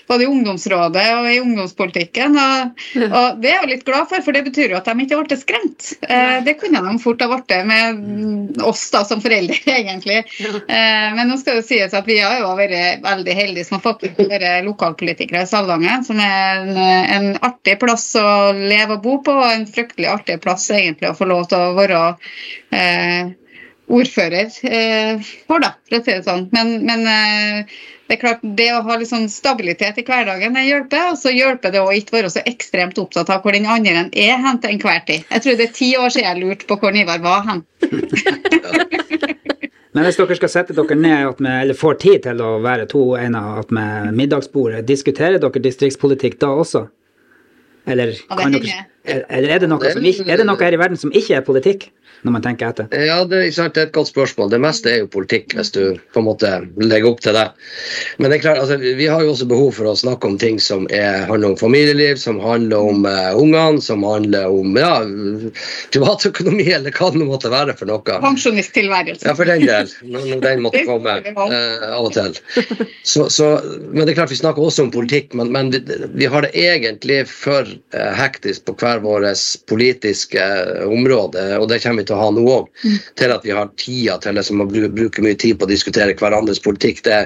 både 0.10 0.26
i 0.26 0.30
ungdomsrådet 0.32 1.06
og 1.18 1.28
i 1.32 1.40
ungdomspolitikken. 1.44 2.38
Og, 2.40 2.86
og 3.10 3.42
det 3.44 3.52
er 3.52 3.60
jeg 3.62 3.72
litt 3.74 3.86
glad 3.88 4.08
for, 4.12 4.24
for 4.26 4.38
det 4.38 4.46
betyr 4.48 4.74
jo 4.74 4.80
at 4.80 4.88
de 4.88 5.06
ikke 5.06 5.20
ble 5.22 5.40
skremt. 5.40 5.92
Eh, 6.08 6.38
Det 6.48 6.56
kunne 6.62 6.84
de 6.88 6.96
fort 7.04 7.22
ha 7.24 7.30
blitt 7.32 7.56
med 7.68 8.62
oss 8.68 8.86
da 8.94 9.04
som 9.08 9.22
foreldre, 9.24 9.60
egentlig. 9.82 10.22
Eh, 10.42 11.08
Men 11.18 11.28
nå 11.30 11.38
skal 11.42 11.60
det 11.60 11.68
sies 11.68 11.96
at 11.98 12.08
vi 12.08 12.20
har 12.24 12.40
jo 12.42 12.54
vært 12.58 13.04
veldig 13.04 13.38
heldige 13.38 13.68
som 13.68 13.78
har 13.80 13.86
fått 13.90 14.06
til 14.08 14.26
å 14.26 14.30
være 14.32 14.54
lokalpolitikere 14.66 15.44
i 15.46 15.50
Salangen, 15.50 16.06
som 16.08 16.20
er 16.24 16.64
en, 16.64 16.82
en 17.18 17.30
artig 17.44 17.78
plass 17.82 18.08
å 18.20 18.52
leve 18.56 18.98
og 18.98 19.04
bo 19.06 19.18
på, 19.26 19.36
og 19.42 19.52
en 19.52 19.68
fryktelig 19.70 20.10
artig 20.12 20.40
plass 20.44 20.70
egentlig 20.72 21.11
å 21.12 21.18
få 21.18 21.30
lov 21.30 21.48
til 21.52 21.62
å 21.62 21.76
være 21.78 22.02
eh, 22.76 23.32
ordfører 23.92 24.52
eh, 24.68 25.32
for, 25.48 25.64
da, 25.64 25.74
for 25.90 26.00
å 26.00 26.04
si 26.04 26.14
det 26.14 26.24
sånn. 26.28 26.48
Men, 26.56 26.78
men 26.88 27.08
eh, 27.10 27.82
det 28.12 28.18
er 28.18 28.22
klart, 28.26 28.42
det 28.60 28.68
å 28.76 28.82
ha 28.84 28.98
litt 29.00 29.08
sånn 29.08 29.30
stabilitet 29.32 30.00
i 30.02 30.04
hverdagen 30.08 30.58
det 30.58 30.66
hjelper. 30.68 31.14
Og 31.14 31.20
så 31.22 31.32
hjelper 31.32 31.72
det 31.72 31.80
å 31.84 31.94
ikke 31.96 32.18
være 32.18 32.32
så 32.34 32.44
ekstremt 32.50 33.00
opptatt 33.00 33.32
av 33.32 33.40
hvor 33.44 33.56
den 33.56 33.70
andre 33.72 34.10
er 34.12 34.42
hen 34.44 34.60
til 34.60 34.76
enhver 34.76 35.00
tid. 35.08 35.24
Jeg 35.30 35.46
tror 35.46 35.60
det 35.60 35.68
er 35.70 35.78
ti 35.78 35.90
år 35.96 36.12
siden 36.12 36.28
jeg 36.28 36.42
lurte 36.42 36.68
på 36.68 36.80
hvor 36.82 36.98
Ivar 36.98 37.24
var 37.24 37.46
hen. 37.48 37.64
Men 39.92 40.08
hvis 40.08 40.20
dere 40.20 40.36
skal 40.40 40.52
sette 40.52 40.76
dere 40.76 40.96
ned 40.96 41.40
med, 41.44 41.56
eller 41.66 41.76
får 41.76 41.98
tid 42.04 42.22
til 42.24 42.44
å 42.44 42.52
være 42.64 42.88
to 42.92 43.02
ene 43.20 43.42
med 43.76 44.16
middagsbordet, 44.16 44.86
diskuterer 44.88 45.40
dere 45.40 45.64
distriktspolitikk 45.64 46.40
da 46.44 46.52
også? 46.64 46.86
Eller, 47.92 48.14
kan 48.28 48.56
dere, 48.56 48.86
eller 49.06 49.50
er, 49.50 49.62
det 49.64 49.70
noe 49.72 49.94
som 49.94 50.06
ikke, 50.06 50.28
er 50.30 50.42
det 50.42 50.46
noe 50.46 50.62
her 50.62 50.76
i 50.76 50.80
verden 50.80 51.00
som 51.00 51.14
ikke 51.16 51.40
er 51.40 51.46
politikk, 51.46 51.88
når 52.22 52.36
man 52.36 52.44
tenker 52.46 52.70
etter? 52.70 52.88
Ja, 52.94 53.22
det 53.26 53.40
ikke 53.48 53.58
sant, 53.58 53.76
det 53.76 53.82
er 53.82 53.88
et 53.90 53.96
godt 53.96 54.12
spørsmål. 54.12 54.52
Det 54.54 54.60
meste 54.62 54.92
er 54.92 55.00
jo 55.02 55.10
politikk, 55.12 55.56
hvis 55.58 55.72
du 55.74 55.82
på 56.14 56.22
en 56.22 56.28
måte 56.28 56.52
legger 56.78 57.10
opp 57.10 57.24
til 57.26 57.36
det. 57.38 57.48
Men 58.22 58.30
det 58.30 58.38
er 58.38 58.44
klart, 58.44 58.62
altså, 58.62 58.78
vi 58.78 59.08
har 59.10 59.24
jo 59.26 59.32
også 59.34 59.48
behov 59.50 59.72
for 59.78 59.90
å 59.90 59.96
snakke 59.98 60.30
om 60.30 60.38
ting 60.42 60.60
som 60.62 60.86
er, 60.94 61.26
handler 61.30 61.54
om 61.54 61.58
familieliv, 61.60 62.20
som 62.22 62.40
handler 62.44 62.92
om 62.92 63.08
uh, 63.08 63.32
ungene, 63.40 63.82
som 63.82 64.06
handler 64.06 64.54
om 64.54 64.78
ja, 64.78 64.94
privatøkonomi, 65.96 66.68
eller 66.78 66.94
hva 66.94 67.10
det 67.16 67.24
måtte 67.26 67.54
være 67.54 67.76
for 67.80 67.90
noe. 67.90 68.20
Pensjonisttilværelse. 68.26 69.26
Ja, 69.28 69.36
for 69.38 69.50
den 69.50 69.66
del. 69.66 69.90
Når 70.12 70.46
den 70.46 70.64
måtte 70.66 70.86
komme 70.90 71.18
uh, 71.38 71.88
av 71.90 72.10
og 72.10 72.14
til. 72.18 72.38
Så, 73.04 73.28
så, 73.34 73.54
men 73.90 74.06
det 74.06 74.14
er 74.14 74.22
klart 74.22 74.32
Vi 74.32 74.40
snakker 74.40 74.64
også 74.64 74.86
om 74.86 74.94
politikk, 74.94 75.34
men, 75.38 75.50
men 75.54 75.74
vi, 75.74 75.82
vi 76.22 76.30
har 76.30 76.46
det 76.46 76.54
egentlig 76.58 77.24
for 77.30 77.66
uh, 77.66 78.12
hektisk 78.20 78.68
på 78.70 78.78
hver 78.78 79.02
vårt 79.02 79.42
politiske 79.70 80.44
område, 80.86 81.44
og 81.58 81.68
det 81.72 81.82
kommer 81.84 82.02
vi 82.02 82.08
til 82.11 82.11
å 82.14 82.20
ha 82.20 82.30
nå 82.36 82.44
òg, 82.50 82.70
til 83.20 83.34
at 83.34 83.46
vi 83.48 83.54
har 83.56 83.70
tida 83.80 84.18
til 84.24 84.38
liksom, 84.38 84.64
å 84.64 84.70
bru- 84.70 84.90
bruke 84.94 85.24
mye 85.26 85.38
tid 85.40 85.60
på 85.60 85.68
å 85.68 85.72
diskutere 85.72 86.16
hverandres 86.20 86.62
politikk. 86.64 87.04
Det, 87.08 87.20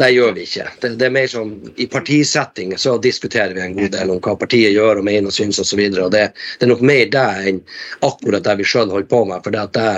det 0.00 0.10
gjør 0.14 0.36
vi 0.38 0.46
ikke. 0.48 0.68
Det, 0.82 0.94
det 1.00 1.08
er 1.08 1.16
mer 1.16 1.30
som 1.30 1.54
I 1.76 1.88
partisetting 1.92 2.76
så 2.80 2.96
diskuterer 3.02 3.54
vi 3.56 3.64
en 3.64 3.78
god 3.78 3.94
del 3.96 4.14
om 4.14 4.20
hva 4.22 4.36
partiet 4.40 4.74
gjør 4.74 5.00
og 5.02 5.08
mener 5.08 5.30
og 5.30 5.36
syns 5.36 5.60
osv. 5.62 5.82
Det, 5.92 6.26
det 6.32 6.66
er 6.66 6.72
nok 6.72 6.84
mer 6.86 7.08
det 7.12 7.26
enn 7.50 7.64
akkurat 8.06 8.46
det 8.46 8.60
vi 8.62 8.68
sjøl 8.68 8.90
holder 8.92 9.10
på 9.10 9.24
med. 9.28 9.42
for 9.44 9.54
det 9.54 9.66
at 9.66 9.76
det 9.78 9.90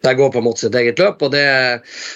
det 0.00 0.14
går 0.16 0.30
på 0.32 0.40
en 0.40 0.44
måte 0.46 0.64
sitt 0.64 0.76
eget 0.80 0.96
løp, 0.96 1.20
og 1.26 1.32
det, 1.34 1.44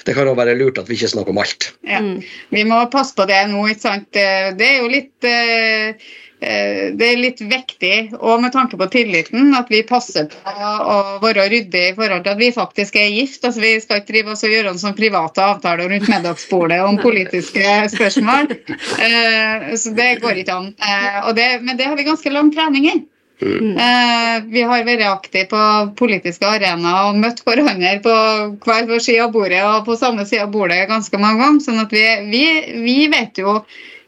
det 0.07 0.15
kan 0.17 0.25
jo 0.25 0.33
være 0.39 0.55
lurt 0.57 0.79
at 0.81 0.89
vi 0.89 0.97
ikke 0.97 1.11
snakker 1.13 1.35
om 1.35 1.41
alt. 1.43 1.67
Ja. 1.85 2.01
Vi 2.49 2.63
må 2.65 2.79
passe 2.93 3.13
på 3.17 3.27
det 3.29 3.43
nå. 3.51 3.67
ikke 3.69 3.85
sant? 3.85 4.09
Det 4.15 4.69
er 4.71 4.79
jo 4.79 4.89
litt 4.89 5.29
eh, 5.29 6.07
det 6.41 7.07
er 7.07 7.21
litt 7.21 7.39
viktig, 7.41 8.19
og 8.19 8.43
med 8.43 8.53
tanke 8.53 8.77
på 8.77 8.89
tilliten, 8.93 9.55
at 9.57 9.71
vi 9.73 9.81
passer 9.87 10.27
på 10.29 10.53
å 10.53 10.97
være 11.23 11.47
ryddige 11.49 11.93
i 11.93 11.95
forhold 11.97 12.27
til 12.27 12.35
at 12.35 12.43
vi 12.43 12.51
faktisk 12.53 12.99
er 13.01 13.15
gift. 13.15 13.47
Altså, 13.47 13.63
vi 13.63 13.71
skal 13.81 14.03
ikke 14.03 14.13
drive 14.13 14.35
oss 14.35 14.45
og 14.45 14.53
gjøre 14.53 14.69
noen 14.69 14.83
sånn 14.83 14.99
private 14.99 15.47
avtaler 15.55 15.89
rundt 15.89 16.11
middagsbordet 16.11 16.83
om 16.85 17.01
politiske 17.01 17.79
spørsmål. 17.95 18.53
Eh, 19.01 19.73
så 19.81 19.95
det 19.97 20.11
går 20.21 20.43
ikke 20.43 20.59
an. 20.59 20.71
Eh, 20.77 21.19
og 21.25 21.35
det, 21.39 21.49
men 21.65 21.81
det 21.81 21.89
har 21.89 21.97
vi 21.97 22.09
ganske 22.11 22.35
lang 22.35 22.53
trening 22.53 22.91
i. 22.93 22.97
Eh, 23.45 24.37
vi 24.47 24.63
har 24.63 24.85
vært 24.87 25.03
aktive 25.09 25.49
på 25.51 25.63
politiske 25.99 26.47
arenaer 26.47 27.11
og 27.11 27.19
møtt 27.19 27.43
hverandre 27.45 27.97
på 28.05 28.15
hver 28.63 28.87
vår 28.89 29.03
side 29.03 29.25
av 29.25 29.33
bordet 29.35 29.65
og 29.67 29.89
på 29.89 29.97
samme 29.99 30.25
side 30.29 30.47
av 30.47 30.53
bordet 30.55 30.85
ganske 30.89 31.19
mange 31.19 31.43
ganger. 31.43 31.65
sånn 31.67 31.83
at 31.83 31.93
vi, 31.93 32.05
vi, 32.31 32.45
vi 32.87 32.97
vet 33.13 33.43
jo 33.43 33.59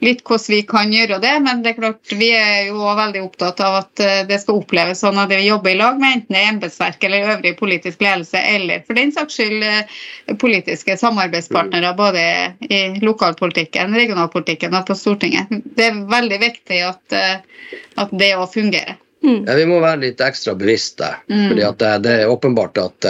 litt 0.05 0.21
hvordan 0.27 0.53
vi 0.53 0.59
kan 0.69 0.93
gjøre 0.93 1.19
det, 1.23 1.33
men 1.45 1.63
det 1.65 1.71
er 1.73 1.77
klart 1.79 2.13
vi 2.19 2.29
er 2.37 2.67
jo 2.69 2.77
også 2.83 2.97
veldig 2.99 3.23
opptatt 3.25 3.63
av 3.65 3.77
at 3.79 4.03
eh, 4.05 4.19
det 4.29 4.39
skal 4.43 4.59
oppleves 4.61 5.01
sånn 5.01 5.21
at 5.23 5.31
vi 5.33 5.39
jobber 5.47 5.73
i 5.73 5.79
lag 5.79 5.97
med 6.01 6.19
enten 6.19 6.37
det 6.37 6.43
er 6.43 6.51
embetsverk 6.53 7.07
eller 7.09 7.31
øvrig 7.37 7.55
politisk 7.57 8.05
ledelse, 8.05 8.43
eller 8.57 8.85
for 8.87 8.99
den 8.99 9.15
saks 9.15 9.39
skyld 9.39 9.65
eh, 9.65 9.97
politiske 10.43 10.99
samarbeidspartnere 11.01 11.95
både 11.97 12.27
i 12.69 12.83
lokalpolitikken, 13.01 13.97
regionalpolitikken 13.97 14.77
og 14.77 14.87
på 14.91 14.97
Stortinget. 14.99 15.51
Det 15.79 15.89
er 15.89 16.05
veldig 16.13 16.41
viktig 16.45 16.81
at, 16.85 17.17
eh, 17.17 17.75
at 17.97 18.13
det 18.13 18.35
òg 18.37 18.49
fungerer. 18.53 18.99
Ja, 19.27 19.55
vi 19.59 19.65
må 19.67 19.81
være 19.83 20.05
litt 20.05 20.21
ekstra 20.23 20.53
bevisste, 20.55 21.09
fordi 21.27 21.63
at 21.65 21.81
det, 21.81 21.93
det 22.05 22.13
er 22.21 22.31
åpenbart 22.31 22.77
at 22.79 23.07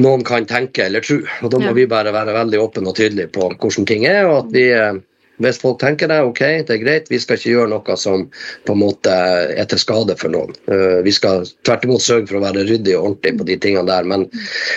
noen 0.00 0.24
kan 0.26 0.46
tenke 0.48 0.86
eller 0.88 1.04
tro, 1.04 1.20
og 1.44 1.52
da 1.52 1.60
må 1.60 1.68
Ja. 1.70 1.76
vi 1.76 1.84
bare 1.86 2.12
være 2.12 2.34
veldig 2.34 2.58
åpne 2.64 2.88
og 2.90 2.96
tydelige 2.96 3.30
på 3.36 3.50
hvordan 3.52 3.86
ting 3.86 4.06
er, 4.08 4.26
og 4.26 4.46
at 4.46 4.50
vi 4.56 4.64
hvis 5.42 5.58
folk 5.60 5.78
tenker 5.82 6.08
det, 6.08 6.18
ok, 6.24 6.40
det 6.68 6.74
er 6.74 6.82
greit, 6.82 7.10
vi 7.12 7.18
skal 7.20 7.36
ikke 7.38 7.52
gjøre 7.52 7.70
noe 7.74 7.96
som 8.00 8.24
på 8.66 8.76
en 8.76 8.80
måte 8.80 9.12
er 9.12 9.68
til 9.68 9.80
skade 9.82 10.16
for 10.20 10.32
noen. 10.32 10.54
Eh, 10.72 11.02
Vi 11.06 11.12
skal 11.12 11.44
tvert 11.66 11.84
imot 11.84 12.04
sørge 12.04 12.30
for 12.30 12.38
å 12.38 12.44
være 12.44 12.64
ryddige 12.68 12.96
og 12.98 13.10
ordentlige 13.10 13.38
på 13.40 13.48
de 13.50 13.58
tingene 13.66 13.86
der, 13.90 14.08
men, 14.08 14.26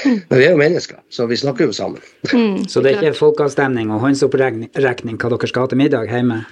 men 0.05 0.39
vi 0.39 0.47
er 0.47 0.55
jo 0.55 0.59
mennesker, 0.59 0.99
så 1.09 1.27
vi 1.29 1.39
snakker 1.39 1.69
jo 1.69 1.75
sammen. 1.75 2.03
Mm, 2.33 2.65
Så 2.67 2.83
det 2.83 2.91
er 2.91 2.99
ikke 2.99 3.21
folkeavstemning 3.21 3.93
og 3.93 4.03
håndsopprekning 4.03 5.19
hva 5.19 5.31
dere 5.35 5.51
skal 5.51 5.65
ha 5.65 5.71
til 5.71 5.81
middag 5.81 6.11
hjemme? 6.11 6.43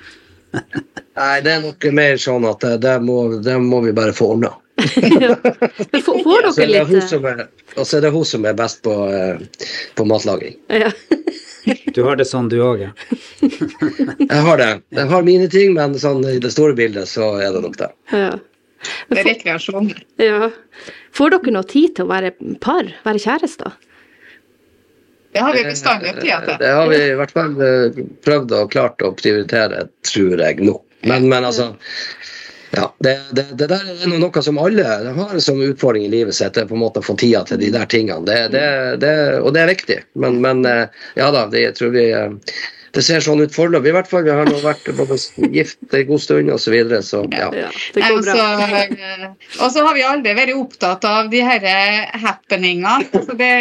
Nei, 1.17 1.34
det 1.43 1.52
er 1.52 1.65
nok 1.65 1.89
mer 1.91 2.15
sånn 2.22 2.46
at 2.48 2.63
det, 2.63 2.78
det, 2.86 2.96
må, 3.04 3.17
det 3.43 3.58
må 3.60 3.82
vi 3.84 3.91
bare 3.96 4.15
få 4.15 4.32
ordna. 4.38 4.54
Men 4.78 6.02
får, 6.06 6.22
får 6.28 6.48
er 6.48 6.72
dere 6.72 6.86
litt 6.86 7.78
og 7.78 7.86
så 7.86 7.98
er 7.98 8.06
det 8.08 8.13
hun 8.13 8.26
som 8.26 8.46
er 8.48 8.56
best 8.58 8.80
på, 8.86 8.93
eh, 9.12 9.41
på 9.98 10.06
matlaging. 10.08 10.56
ja. 10.72 10.93
Du 11.97 12.03
har 12.05 12.19
det 12.19 12.27
sånn, 12.29 12.45
du 12.51 12.60
òg, 12.62 12.83
ja. 12.83 12.91
Jeg 14.21 14.43
har 14.45 14.60
det. 14.62 14.69
Jeg 14.93 15.10
har 15.10 15.25
mine 15.25 15.47
ting, 15.49 15.73
men 15.73 15.95
sånn, 15.97 16.21
i 16.29 16.38
det 16.43 16.51
store 16.53 16.75
bildet 16.77 17.10
så 17.10 17.31
er 17.41 17.55
det 17.55 17.63
nok 17.65 17.79
det. 17.81 17.89
ja. 18.13 18.36
Det 19.10 19.23
er 19.23 19.25
rekreasjon. 19.25 19.88
ja. 20.21 20.51
Får 21.17 21.33
dere 21.33 21.53
noe 21.55 21.65
tid 21.65 21.95
til 21.97 22.05
å 22.05 22.12
være 22.12 22.29
par, 22.62 22.91
være 23.01 23.21
kjærester? 23.23 23.73
Det 25.33 25.41
har 25.41 25.57
vi 25.57 25.63
bestandig 25.65 26.13
tid 26.19 26.45
til. 26.45 26.60
Det 26.62 26.69
har 26.77 26.91
vi 26.91 26.99
i 27.07 27.15
hvert 27.17 27.33
fall 27.33 27.57
eh, 27.65 27.97
prøvd 28.25 28.53
og 28.60 28.71
klart 28.73 29.01
å 29.05 29.12
prioritere, 29.17 29.88
tror 30.05 30.45
jeg 30.45 30.62
nå. 30.65 30.77
Men, 31.10 31.25
men 31.29 31.49
altså 31.49 31.71
ja, 32.71 32.95
det, 32.99 33.15
det, 33.32 33.45
det 33.60 33.67
der 33.71 33.91
er 33.93 34.13
noe 34.19 34.43
som 34.43 34.60
alle 34.60 34.86
har 35.17 35.38
som 35.43 35.62
utfordring 35.63 36.08
i 36.08 36.12
livet 36.12 36.36
sitt, 36.36 36.58
er 36.58 36.67
på 36.67 36.75
en 36.75 36.84
måte 36.84 37.03
å 37.03 37.06
få 37.06 37.15
tida 37.19 37.43
til 37.47 37.62
de 37.62 37.71
der 37.73 37.88
tingene. 37.91 38.25
Det, 38.27 39.13
og 39.39 39.53
det 39.56 39.62
er 39.62 39.71
viktig. 39.71 39.99
Men, 40.19 40.41
men 40.43 40.65
eh, 40.67 41.06
ja 41.19 41.30
da, 41.34 41.47
jeg 41.56 41.75
tror 41.77 41.93
vi 41.95 42.10
eh, 42.12 42.58
det 42.97 43.03
ser 43.05 43.21
sånn 43.21 43.43
ut 43.45 43.53
foreløpig, 43.53 43.91
i 43.91 43.95
hvert 43.95 44.10
fall. 44.10 44.23
Vi 44.25 44.33
har 44.33 44.47
nå 44.49 44.57
vært 44.63 44.88
både 44.97 45.17
gift 45.53 45.93
en 45.93 46.07
god 46.10 46.21
stund 46.23 46.49
osv. 46.53 46.65
Så, 46.67 46.71
videre, 46.73 46.99
så 47.05 47.19
ja. 47.31 47.47
Ja, 47.55 47.69
og 48.12 48.23
så- 48.25 48.33
eh, 48.36 49.27
Og 49.62 49.71
så 49.71 49.83
har 49.86 49.93
vi 49.95 50.01
aldri 50.03 50.33
vært 50.36 50.55
opptatt 50.57 51.05
av 51.05 51.29
de 51.31 51.39
her 51.45 51.62
happeningene. 52.17 53.05
Altså 53.13 53.36
det, 53.38 53.51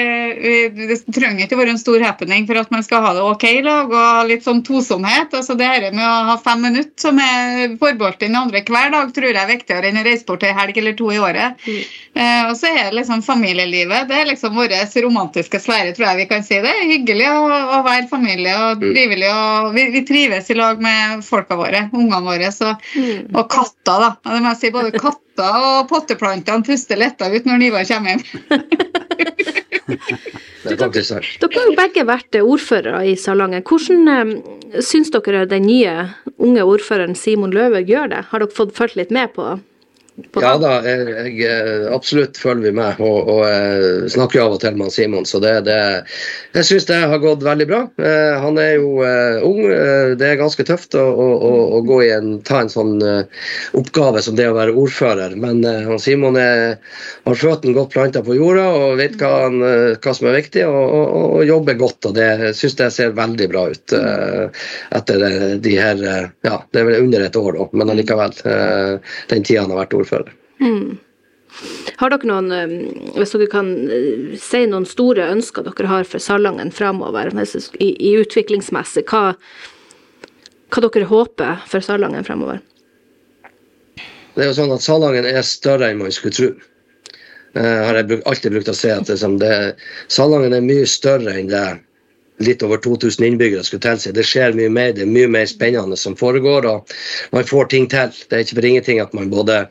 det 0.76 0.98
trenger 1.14 1.44
ikke 1.46 1.58
være 1.60 1.74
en 1.74 1.78
stor 1.80 2.00
happening 2.02 2.46
for 2.48 2.58
at 2.60 2.70
man 2.74 2.82
skal 2.86 3.04
ha 3.04 3.12
det 3.16 3.22
ok 3.26 3.44
i 3.50 3.62
lag 3.66 3.92
og 3.92 4.28
litt 4.30 4.44
sånn 4.46 4.62
tosomhet. 4.66 5.34
Altså 5.36 5.56
det 5.58 5.68
her 5.68 5.86
med 5.92 6.02
å 6.04 6.16
ha 6.32 6.36
fem 6.42 6.64
minutter 6.66 6.96
som 7.06 7.20
er 7.22 7.76
forbeholdt 7.80 8.24
den 8.24 8.36
andre 8.40 8.62
hver 8.66 8.90
dag, 8.94 9.12
tror 9.14 9.28
jeg 9.30 9.36
er 9.42 9.52
viktigere 9.52 9.90
enn 9.90 10.00
å 10.00 10.04
reise 10.06 10.26
bort 10.26 10.42
en 10.48 10.56
helg 10.58 10.80
eller 10.80 10.96
to 10.98 11.10
i 11.12 11.20
året. 11.22 11.60
Mm. 11.66 12.50
og 12.50 12.56
så 12.56 12.70
er 12.72 12.90
det 12.90 12.96
liksom 13.02 13.22
familielivet. 13.24 14.08
Det 14.08 14.16
er 14.16 14.30
liksom 14.32 14.56
vår 14.56 14.74
romantiske 15.04 15.60
sfære, 15.60 15.94
tror 15.96 16.08
jeg 16.08 16.16
vi 16.22 16.26
kan 16.30 16.42
si. 16.46 16.58
Det 16.64 16.72
er 16.72 16.88
hyggelig 16.90 17.28
å, 17.28 17.44
å 17.76 17.82
være 17.84 18.08
familie 18.10 18.54
og 18.56 18.80
trivelig. 18.80 19.25
Og 19.32 19.74
vi, 19.76 19.86
vi 19.94 20.02
trives 20.08 20.50
i 20.50 20.56
lag 20.58 20.80
med 20.82 21.24
folka 21.26 21.56
våre, 21.58 21.86
ungene 21.92 22.22
våre. 22.26 22.52
Så, 22.54 22.74
Mm. 22.96 23.34
og 23.36 23.48
katter, 23.50 24.00
da. 24.02 24.10
Det 24.24 24.42
må 24.42 24.52
jeg 24.52 24.60
si, 24.60 24.70
både 24.74 24.92
katter 24.98 25.56
og 25.68 25.88
potteplantene 25.90 26.64
puster 26.66 26.96
letta 27.00 27.28
ut 27.32 27.44
når 27.48 27.58
Nivar 27.62 27.84
kommer 27.88 28.14
hjem. 28.16 28.24
Det 30.66 30.72
er. 30.82 31.26
Dere 31.38 31.52
har 31.54 31.68
jo 31.68 31.74
begge 31.78 32.02
vært 32.08 32.36
ordførere 32.40 33.04
i 33.06 33.14
Salangen. 33.20 33.62
Hvordan 33.62 34.08
eh, 34.10 34.80
syns 34.82 35.12
dere 35.14 35.44
den 35.46 35.66
nye 35.68 36.08
unge 36.42 36.64
ordføreren 36.66 37.14
Simon 37.14 37.54
Løve 37.54 37.84
gjør 37.86 38.10
det? 38.10 38.24
Har 38.32 38.42
dere 38.42 38.56
fått 38.56 38.74
fulgt 38.76 38.96
litt 38.98 39.12
med 39.14 39.30
på 39.36 39.44
Ja 40.16 40.54
da, 40.56 40.78
jeg, 40.84 41.04
jeg 41.36 41.44
eh, 41.44 41.86
absolutt 41.92 42.38
følger 42.40 42.70
vi 42.70 42.72
med, 42.78 43.00
og, 43.04 43.28
og 43.28 43.42
eh, 43.44 44.06
snakker 44.12 44.40
av 44.46 44.54
og 44.56 44.60
til 44.62 44.76
med 44.78 44.92
Simon. 44.92 45.26
Så 45.28 45.40
det, 45.44 45.52
det 45.66 45.76
Jeg 46.56 46.68
syns 46.68 46.86
det 46.88 47.00
har 47.10 47.20
gått 47.20 47.44
veldig 47.44 47.66
bra. 47.68 47.80
Eh, 48.00 48.36
han 48.40 48.56
er 48.60 48.78
jo 48.78 49.02
eh, 49.04 49.44
ung. 49.44 49.60
det 50.16 50.24
er 50.30 50.38
ganske 50.40 50.64
tøft 50.64 50.96
å, 50.96 51.04
å, 51.04 51.28
å, 51.76 51.80
gå 51.84 51.98
i 52.06 52.10
en, 52.14 52.38
ta 52.46 52.62
en 52.64 52.72
sånn 52.72 52.94
oppgave 53.76 54.22
som 54.24 54.38
det 54.38 54.48
å 54.48 54.56
være 54.56 54.76
ordfører. 54.80 55.36
Men 55.40 55.60
eh, 55.68 55.84
han 55.84 56.00
Simon 56.00 56.40
er, 56.40 56.78
har 57.28 57.40
føttene 57.42 57.76
godt 57.76 57.92
planta 57.92 58.24
på 58.24 58.38
jorda 58.38 58.66
og 58.72 58.96
vet 59.02 59.18
hva, 59.20 59.32
han, 59.44 59.60
hva 60.00 60.16
som 60.16 60.30
er 60.30 60.38
viktig, 60.40 60.64
og, 60.64 60.80
og, 60.96 61.36
og 61.42 61.44
jobber 61.50 61.80
godt. 61.82 62.08
og 62.08 62.16
Det 62.16 62.30
jeg 62.30 62.56
syns 62.62 62.78
jeg 62.86 62.96
ser 62.96 63.16
veldig 63.20 63.50
bra 63.52 63.66
ut 63.68 63.96
etter 64.96 65.28
de 65.60 65.76
her 65.76 66.00
Ja, 66.46 66.56
det 66.72 66.80
er 66.80 66.88
vel 66.88 67.04
under 67.04 67.28
et 67.28 67.36
år, 67.36 67.52
da, 67.60 67.68
men 67.76 67.92
allikevel. 67.92 68.32
den 69.28 69.44
tida 69.44 69.64
han 69.64 69.72
har 69.72 69.84
vært 69.84 69.92
ordfører. 69.96 70.05
Mm. 70.62 70.96
Har 71.96 72.12
dere 72.12 72.28
noen, 72.28 72.52
eh, 72.52 73.12
hvis 73.16 73.32
dere 73.32 73.48
kan 73.50 73.70
eh, 73.88 74.36
si 74.40 74.64
noen 74.68 74.86
store 74.88 75.30
ønsker 75.32 75.64
dere 75.66 75.88
har 75.90 76.08
for 76.08 76.22
Salangen 76.22 76.72
framover, 76.74 77.32
i, 77.32 77.90
i 77.94 78.12
utviklingsmessig, 78.20 79.06
hva, 79.08 79.36
hva 80.74 80.84
dere 80.88 81.10
håper 81.10 81.62
for 81.70 81.84
Salangen 81.84 82.26
framover? 82.26 82.60
Det 84.36 84.44
er 84.44 84.50
jo 84.50 84.58
sånn 84.58 84.74
at 84.74 84.84
Salangen 84.84 85.28
er 85.28 85.44
større 85.46 85.88
enn 85.88 86.02
man 86.02 86.12
skulle 86.12 86.36
tro. 86.36 86.50
Uh, 87.56 87.86
har 87.88 87.96
jeg 87.96 88.18
alltid 88.28 88.52
brukt 88.52 88.68
å 88.68 88.74
si 88.76 88.90
at 88.92 89.08
liksom, 89.08 89.38
det, 89.40 89.78
Salangen 90.12 90.52
er 90.52 90.64
mye 90.64 90.84
større 90.90 91.38
enn 91.40 91.48
det 91.48 91.64
litt 92.38 92.62
over 92.66 92.80
2000 92.84 93.26
innbyggere 93.26 93.64
skulle 93.64 93.84
tilsi. 93.86 94.12
Det 94.12 94.26
skjer 94.26 94.56
mye 94.58 94.72
mer, 94.72 94.92
det 94.96 95.06
er 95.06 95.14
mye 95.14 95.30
mer 95.32 95.48
spennende 95.50 95.96
som 96.00 96.16
foregår, 96.18 96.68
og 96.68 96.96
man 97.32 97.48
får 97.48 97.72
ting 97.72 97.88
til. 97.92 98.12
Det 98.28 98.36
er 98.36 98.46
ikke 98.46 98.60
for 98.60 98.70
ingenting 98.70 99.02
at 99.02 99.16
man 99.16 99.32
både 99.32 99.64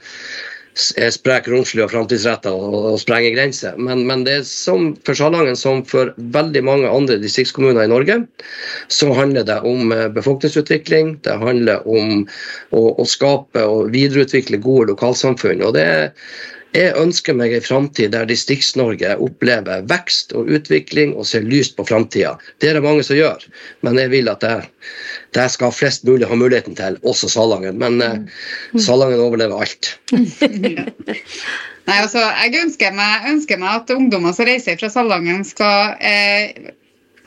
er 0.99 1.11
sprek, 1.13 1.47
romslig 1.47 1.85
og 1.85 1.91
framtidsretta 1.93 2.51
og, 2.51 2.73
og 2.91 2.97
sprenger 2.99 3.35
grenser. 3.37 3.77
Men, 3.79 4.03
men 4.09 4.25
det 4.27 4.33
er 4.39 4.47
som 4.47 4.89
for 5.07 5.15
Salangen 5.15 5.55
som 5.55 5.85
for 5.87 6.11
veldig 6.35 6.63
mange 6.67 6.89
andre 6.91 7.15
distriktskommuner 7.21 7.85
i 7.85 7.91
Norge, 7.91 8.17
så 8.91 9.13
handler 9.15 9.47
det 9.47 9.61
om 9.63 9.93
eh, 9.95 10.09
befolkningsutvikling. 10.17 11.15
Det 11.23 11.37
handler 11.39 11.87
om 11.87 12.25
å, 12.75 12.83
å 12.91 13.07
skape 13.07 13.63
og 13.63 13.93
videreutvikle 13.95 14.59
gode 14.63 14.91
lokalsamfunn. 14.91 15.63
og 15.63 15.77
det 15.79 15.87
er 15.93 16.11
jeg 16.75 16.95
ønsker 16.99 17.35
meg 17.37 17.53
en 17.55 17.63
framtid 17.63 18.11
der 18.13 18.27
Distrikts-Norge 18.29 19.15
opplever 19.23 19.85
vekst 19.89 20.33
og 20.35 20.49
utvikling 20.51 21.13
og 21.15 21.27
ser 21.29 21.45
lyst 21.47 21.77
på 21.77 21.85
framtida. 21.87 22.35
Det 22.59 22.69
er 22.69 22.77
det 22.77 22.83
mange 22.85 23.05
som 23.07 23.17
gjør, 23.17 23.45
men 23.85 23.99
jeg 24.01 24.11
vil 24.11 24.31
at 24.31 24.43
det, 24.43 24.55
det 25.37 25.47
skal 25.53 25.73
flest 25.75 26.05
mulig 26.07 26.27
ha 26.27 26.37
muligheten 26.39 26.75
til, 26.77 26.99
også 27.07 27.31
Salangen. 27.31 27.79
Men 27.81 28.01
mm. 28.01 28.81
Salangen 28.83 29.23
overlever 29.23 29.63
alt. 29.65 29.95
Nei, 31.85 31.99
altså, 32.01 32.21
jeg 32.41 32.57
ønsker 32.63 32.95
meg, 32.97 33.29
ønsker 33.29 33.61
meg 33.61 33.81
at 33.83 33.93
ungdommer 33.93 34.33
som 34.35 34.47
reiser 34.49 34.79
fra 34.81 34.89
Salangen, 34.91 35.45
skal 35.45 35.95
eh, 36.01 36.73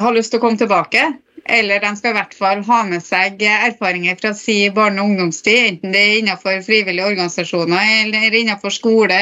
ha 0.02 0.12
lyst 0.14 0.34
til 0.34 0.40
å 0.40 0.44
komme 0.44 0.60
tilbake. 0.60 1.04
Eller 1.48 1.80
de 1.80 1.90
skal 1.96 2.12
i 2.12 2.16
hvert 2.18 2.34
fall 2.36 2.62
ha 2.66 2.78
med 2.88 3.02
seg 3.04 3.40
erfaringer 3.40 4.18
fra 4.20 4.34
si 4.36 4.58
barne- 4.74 5.00
og 5.02 5.12
ungdomstid, 5.12 5.58
enten 5.72 5.94
det 5.94 6.02
er 6.02 6.16
innenfor 6.20 6.60
frivillige 6.66 7.06
organisasjoner 7.08 7.92
eller 8.04 8.36
innenfor 8.40 8.74
skole, 8.74 9.18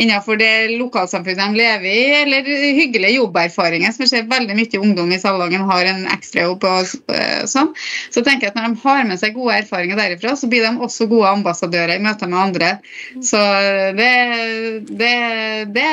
innenfor 0.00 0.38
det 0.40 0.52
lokalsamfunnet 0.78 1.42
de 1.44 1.60
lever 1.60 1.88
i, 1.90 2.04
eller 2.22 2.48
hyggelige 2.78 3.18
jobberfaringer, 3.18 3.92
som 3.92 4.06
jeg 4.06 4.12
ser 4.12 4.30
veldig 4.30 4.56
mye 4.56 4.82
ungdom 4.82 5.12
i 5.12 5.20
Salangen 5.20 5.66
har 5.68 5.90
en 5.90 6.06
ekstrajobb 6.14 6.64
og 6.68 6.94
eh, 7.14 7.44
sånn. 7.50 7.74
Så 8.14 8.24
tenker 8.24 8.48
jeg 8.48 8.54
at 8.54 8.60
når 8.60 8.70
de 8.72 8.82
har 8.86 9.04
med 9.10 9.20
seg 9.20 9.36
gode 9.36 9.58
erfaringer 9.60 10.00
derifra, 10.00 10.34
så 10.38 10.48
blir 10.50 10.64
de 10.64 10.72
også 10.88 11.08
gode 11.10 11.34
ambassadører 11.36 11.98
i 11.98 12.04
møte 12.04 12.28
med 12.30 12.40
andre. 12.40 12.72
Så 13.24 13.40
det, 13.98 14.12
det, 14.88 15.14
det 15.74 15.90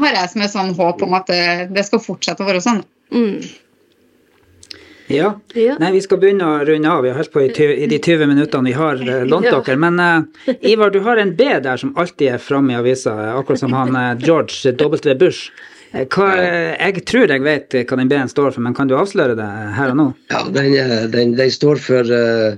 har 0.00 0.18
jeg 0.18 0.32
som 0.32 0.46
et 0.46 0.54
sånn 0.54 0.74
håp 0.78 1.04
om 1.04 1.16
at 1.18 1.28
det, 1.30 1.44
det 1.74 1.86
skal 1.86 2.02
fortsette 2.02 2.44
å 2.44 2.48
være 2.48 2.64
sånn. 2.64 2.82
Mm. 3.14 3.42
Ja. 5.06 5.40
Ja. 5.54 5.76
Nei, 5.80 5.90
vi 5.92 6.00
skal 6.04 6.18
begynne 6.22 6.46
å 6.48 6.64
runde 6.64 6.88
av. 6.90 7.02
Vi 7.04 7.10
har 7.12 7.18
holdt 7.20 7.32
på 7.34 7.42
i, 7.44 7.50
ty- 7.52 7.74
i 7.84 7.88
de 7.90 7.98
20 7.98 8.30
minuttene 8.30 8.70
vi 8.70 8.76
har 8.78 9.00
eh, 9.02 9.24
lånt 9.28 9.46
Ja. 9.50 9.60
dere. 9.60 9.76
Men 9.80 10.00
uh, 10.00 10.54
Ivar, 10.64 10.90
du 10.94 11.00
har 11.04 11.20
en 11.20 11.34
B 11.36 11.48
der 11.64 11.80
som 11.80 11.92
alltid 12.00 12.34
er 12.36 12.42
framme 12.42 12.72
i 12.74 12.78
avisa, 12.80 13.12
eh, 13.26 13.36
akkurat 13.38 13.60
som 13.60 13.76
han 13.76 13.96
uh, 13.96 14.12
George 14.20 14.72
W. 14.80 15.14
Bush. 15.20 15.50
Hva, 15.94 16.26
jeg 16.34 17.04
tror 17.06 17.30
jeg 17.30 17.42
vet 17.44 17.74
hva 17.86 17.96
den 18.00 18.08
B-en 18.10 18.26
står 18.26 18.48
for, 18.56 18.64
men 18.66 18.74
kan 18.74 18.88
du 18.90 18.96
avsløre 18.98 19.36
det 19.38 19.44
her 19.76 19.92
og 19.92 19.98
nå? 20.00 20.06
Ja, 20.32 20.40
den, 20.50 20.72
den, 21.12 21.36
den 21.38 21.52
står 21.54 21.78
for 21.78 22.10
uh, 22.10 22.56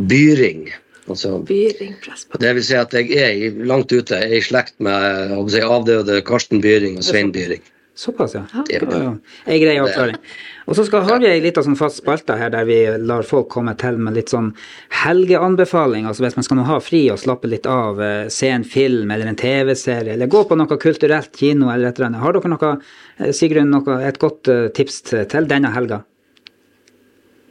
byring. 0.00 0.70
Altså, 1.10 1.34
Byring, 1.44 1.96
det 2.40 2.52
vil 2.56 2.64
si 2.64 2.76
at 2.78 2.94
jeg 2.94 3.10
er 3.18 3.58
langt 3.66 3.90
ute, 3.92 4.16
jeg 4.16 4.30
er 4.30 4.38
i 4.38 4.46
slekt 4.46 4.76
med 4.80 5.34
å 5.34 5.42
si, 5.50 5.60
avdøde 5.60 6.20
Karsten 6.24 6.62
Byring 6.64 6.96
og 7.00 7.04
Svein 7.04 7.32
Byring. 7.34 7.60
Såpass, 8.00 8.36
ja. 8.38 8.44
Ja. 8.54 8.64
ja. 8.70 8.80
var 8.86 9.02
jo 9.02 9.10
en 9.18 9.60
grei 9.60 9.74
avklaring. 9.82 10.16
Og 10.70 10.76
så 10.78 10.84
skal, 10.86 11.02
har 11.02 11.18
vi 11.18 11.26
ei 11.26 11.40
lita 11.42 11.64
sånn 11.66 11.74
fast 11.74 11.98
spalte 11.98 12.36
her 12.38 12.52
der 12.54 12.66
vi 12.68 12.76
lar 13.02 13.26
folk 13.26 13.48
komme 13.50 13.72
til 13.78 13.96
med 13.98 14.14
litt 14.14 14.30
sånn 14.30 14.52
helgeanbefaling. 15.00 16.06
Altså 16.06 16.22
hvis 16.22 16.36
man 16.38 16.46
skal 16.46 16.60
nå 16.60 16.66
ha 16.68 16.76
fri 16.78 17.00
og 17.10 17.18
slappe 17.18 17.50
litt 17.50 17.66
av, 17.66 17.98
eh, 17.98 18.28
se 18.30 18.52
en 18.54 18.62
film 18.62 19.10
eller 19.10 19.26
en 19.26 19.40
TV-serie, 19.40 20.14
eller 20.14 20.30
gå 20.30 20.44
på 20.46 20.54
noe 20.54 20.78
kulturelt 20.78 21.34
kino 21.34 21.72
eller 21.74 21.90
et 21.90 21.98
eller 21.98 22.12
annet. 22.12 22.22
Har 22.22 22.38
dere 22.38 22.52
noe, 22.54 22.70
eh, 23.18 23.32
Sigrun, 23.34 23.74
noe, 23.74 23.98
et 24.06 24.22
godt 24.22 24.46
eh, 24.46 24.68
tips 24.68 25.02
til 25.10 25.50
denne 25.50 25.74
helga? 25.74 26.04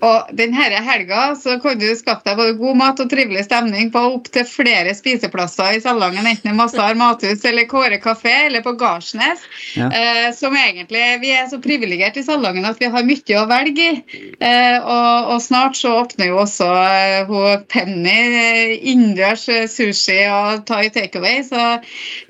Og 0.06 0.32
denne 0.38 0.68
helga 0.84 1.34
så 1.36 1.58
kan 1.60 1.80
du 1.80 1.88
skaffe 1.98 2.24
deg 2.28 2.38
både 2.40 2.56
god 2.60 2.78
mat 2.80 3.02
og 3.04 3.10
trivelig 3.12 3.44
stemning 3.48 3.92
på 3.92 4.04
opptil 4.14 4.46
flere 4.48 4.94
spiseplasser 4.96 5.76
i 5.76 5.82
Salangen, 5.84 6.28
enten 6.30 6.54
i 6.54 6.56
Massar 6.56 6.96
mathus 7.00 7.44
eller 7.48 7.68
Kåre 7.70 8.00
kafé 8.04 8.36
eller 8.46 8.64
på 8.66 8.76
Gardsnes. 8.80 9.44
Ja. 9.76 9.90
Eh, 9.92 10.30
som 10.36 10.56
egentlig, 10.56 11.04
Vi 11.20 11.34
er 11.36 11.48
så 11.52 11.60
privilegerte 11.62 12.22
i 12.22 12.28
Salangen 12.28 12.66
at 12.66 12.80
vi 12.80 12.90
har 12.92 13.08
mye 13.08 13.40
å 13.42 13.46
velge 13.50 13.90
i. 13.90 14.24
Eh, 14.40 14.78
og, 14.80 15.34
og 15.36 15.44
snart 15.44 15.78
så 15.80 15.98
åpner 16.04 16.32
jo 16.32 16.42
også 16.46 16.70
eh, 16.70 17.30
hun 17.30 17.66
Penny 17.70 18.80
innendørs 18.80 19.48
sushi 19.72 20.22
og 20.32 20.66
thai 20.70 20.88
takeaway. 20.96 21.44
Så 21.48 21.64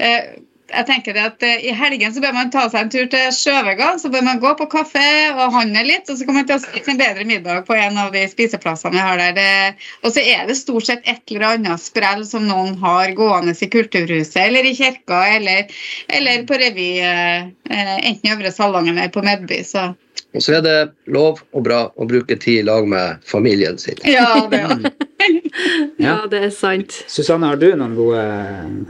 eh, 0.01 0.39
jeg 0.69 0.85
tenker 0.87 1.15
det 1.15 1.23
at 1.25 1.43
eh, 1.45 1.65
I 1.69 1.73
helgen 1.75 2.13
så 2.13 2.21
bør 2.23 2.35
man 2.35 2.51
ta 2.53 2.65
seg 2.69 2.85
en 2.85 2.91
tur 2.93 3.07
til 3.11 3.31
Sjøvega, 3.35 3.91
så 4.01 4.11
bør 4.13 4.25
man 4.25 4.41
gå 4.41 4.51
på 4.59 4.67
kafé 4.71 5.09
og 5.33 5.55
handle 5.55 5.83
litt. 5.87 6.09
Og 6.09 6.19
så 6.19 6.27
kan 6.27 6.39
man 6.39 6.47
ta 6.49 6.59
seg 6.61 6.89
en 6.89 6.99
bedre 6.99 7.25
middag 7.27 7.65
på 7.67 7.77
en 7.77 7.99
av 8.01 8.13
de 8.15 8.25
spiseplassene 8.31 8.95
vi 8.95 9.03
har 9.03 9.21
der. 9.37 9.77
Og 10.03 10.13
så 10.15 10.23
er 10.23 10.45
det 10.49 10.57
stort 10.59 10.89
sett 10.89 11.07
et 11.09 11.23
eller 11.29 11.47
annet 11.53 11.83
sprell 11.83 12.25
som 12.27 12.47
noen 12.49 12.77
har 12.83 13.15
gående 13.17 13.55
i 13.55 13.71
Kulturhuset 13.71 14.41
eller 14.45 14.65
i 14.65 14.75
kirka 14.77 15.23
eller, 15.35 15.79
eller 16.07 16.45
på 16.49 16.59
revy, 16.61 16.91
eh, 17.05 17.49
eh, 17.69 17.95
enten 17.97 18.29
i 18.29 18.35
Øvre 18.35 18.53
Salongen 18.55 18.97
eller 18.97 19.13
på 19.13 19.25
Medby. 19.25 19.63
Så 19.67 19.91
Og 20.37 20.43
så 20.45 20.59
er 20.59 20.61
det 20.61 20.75
lov 21.09 21.39
og 21.57 21.63
bra 21.65 21.79
å 21.97 22.05
bruke 22.05 22.35
tid 22.37 22.59
i 22.61 22.65
lag 22.67 22.85
med 22.87 23.23
familien 23.25 23.79
sin. 23.81 23.97
ja, 24.05 24.45
det 24.51 24.59
er 24.61 24.83
Ja, 25.99 26.17
det 26.29 26.43
er 26.47 26.51
sant. 26.53 26.99
Susanne, 27.09 27.49
har 27.49 27.57
du 27.59 27.67
noen 27.75 27.95
gode 27.97 28.21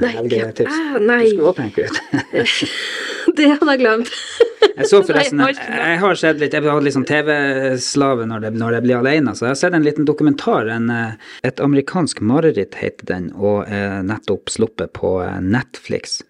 helgetips? 0.04 0.68
eh, 0.76 1.00
nei. 1.02 1.22
Du 1.24 1.38
skulle 1.38 1.54
også 1.54 1.62
tenke 1.64 1.88
ut. 1.88 3.36
Det 3.40 3.48
hadde 3.54 3.74
jeg 3.76 3.82
glemt. 3.86 4.12
Jeg 4.80 4.88
så 4.88 5.00
forresten, 5.04 5.40
jeg, 5.44 5.96
har 6.00 6.16
sett 6.20 6.38
litt, 6.40 6.54
jeg 6.56 6.64
har 6.64 6.84
litt 6.84 6.94
sånn 6.96 7.06
TV-slave 7.08 8.24
når, 8.30 8.46
det- 8.46 8.52
når 8.60 8.78
jeg 8.78 8.84
blir 8.86 8.98
alene, 9.00 9.34
så 9.36 9.46
jeg 9.46 9.52
har 9.52 9.58
sett 9.60 9.76
en 9.76 9.84
liten 9.84 10.06
dokumentar. 10.08 10.70
En, 10.72 10.86
eh, 10.94 11.18
et 11.48 11.60
amerikansk 11.64 12.22
mareritt 12.24 12.78
heter 12.80 13.08
den, 13.10 13.28
og 13.36 13.66
er 13.68 14.00
nettopp 14.08 14.48
sluppet 14.52 14.94
på 14.96 15.18
eh, 15.26 15.36
Netflix. 15.44 16.22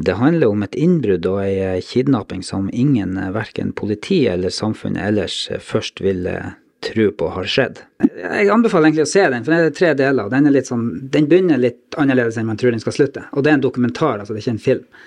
Det 0.00 0.16
handler 0.16 0.48
om 0.48 0.62
et 0.64 0.76
innbrudd 0.80 1.26
og 1.28 1.42
ei 1.42 1.58
eh, 1.60 1.82
kidnapping 1.84 2.40
som 2.46 2.70
ingen, 2.72 3.18
eh, 3.20 3.32
verken 3.34 3.74
politi 3.76 4.22
eller 4.32 4.48
samfunnet 4.48 5.02
ellers, 5.10 5.34
eh, 5.52 5.60
først 5.60 6.00
vil 6.00 6.24
eh, 6.26 6.54
tro 6.80 7.10
på 7.12 7.28
har 7.34 7.44
skjedd. 7.44 7.82
Jeg 8.08 8.48
anbefaler 8.48 8.88
egentlig 8.88 9.04
å 9.04 9.10
se 9.10 9.26
den, 9.28 9.44
for 9.44 9.52
den 9.52 9.68
er 9.68 9.74
tre 9.76 9.90
deler. 9.98 10.30
Den, 10.32 10.48
er 10.48 10.54
litt 10.54 10.70
sånn, 10.70 10.86
den 11.12 11.28
begynner 11.28 11.60
litt 11.60 11.98
annerledes 12.00 12.38
enn 12.40 12.48
man 12.48 12.56
tror 12.60 12.72
den 12.72 12.80
skal 12.80 12.96
slutte. 12.96 13.26
Og 13.34 13.44
det 13.44 13.52
er 13.52 13.58
en 13.58 13.66
dokumentar, 13.66 14.22
altså 14.22 14.32
det 14.32 14.40
er 14.40 14.46
ikke 14.46 14.56
en 14.56 14.64
film. 14.64 15.04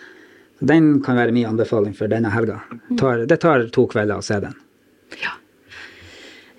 Så 0.60 0.70
Den 0.70 0.92
kan 1.02 1.18
være 1.18 1.34
min 1.34 1.50
anbefaling 1.50 1.98
for 1.98 2.12
denne 2.12 2.30
helga. 2.30 2.60
Det 2.94 3.40
tar 3.42 3.66
to 3.74 3.88
kvelder 3.90 4.22
å 4.22 4.26
se 4.26 4.38
den. 4.46 4.54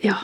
Ja. 0.03 0.19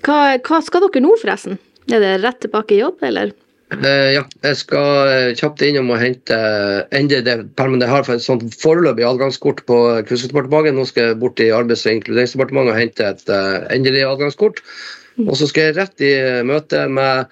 Hva, 0.00 0.16
hva 0.40 0.64
skal 0.64 0.86
dere 0.86 1.04
nå, 1.04 1.12
forresten? 1.20 1.60
Er 1.92 2.00
det 2.00 2.16
rett 2.24 2.40
tilbake 2.40 2.78
i 2.78 2.80
jobb, 2.80 3.04
eller? 3.04 3.36
Eh, 3.70 4.12
ja, 4.16 4.22
jeg 4.42 4.56
skal 4.58 5.08
eh, 5.08 5.32
kjapt 5.38 5.62
innom 5.62 5.92
og 5.94 6.00
hente 6.02 6.36
endelig 6.96 7.22
det 7.28 7.34
permen 7.58 7.82
jeg 7.84 7.90
har 7.92 8.02
for 8.06 8.16
et 8.18 8.24
sånt 8.24 8.42
foreløpig 8.58 9.04
adgangskort 9.06 9.62
på 9.68 9.76
Kunnskapsdepartementet. 10.08 10.74
Nå 10.74 10.86
skal 10.90 11.12
jeg 11.12 11.20
bort 11.22 11.38
i 11.44 11.52
Arbeids- 11.54 11.84
og 11.86 11.94
inkluderingsdepartementet 12.00 12.72
og 12.74 12.80
hente 12.80 13.06
et 13.12 13.30
eh, 13.36 13.58
endelig 13.76 14.02
adgangskort. 14.08 14.62
Og 15.20 15.34
så 15.36 15.46
skal 15.50 15.68
jeg 15.68 15.76
rett 15.76 16.02
i 16.02 16.10
eh, 16.16 16.40
møte 16.48 16.82
med 16.90 17.30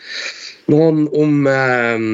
noen 0.71 1.07
om 1.17 1.49
eh, 1.51 2.07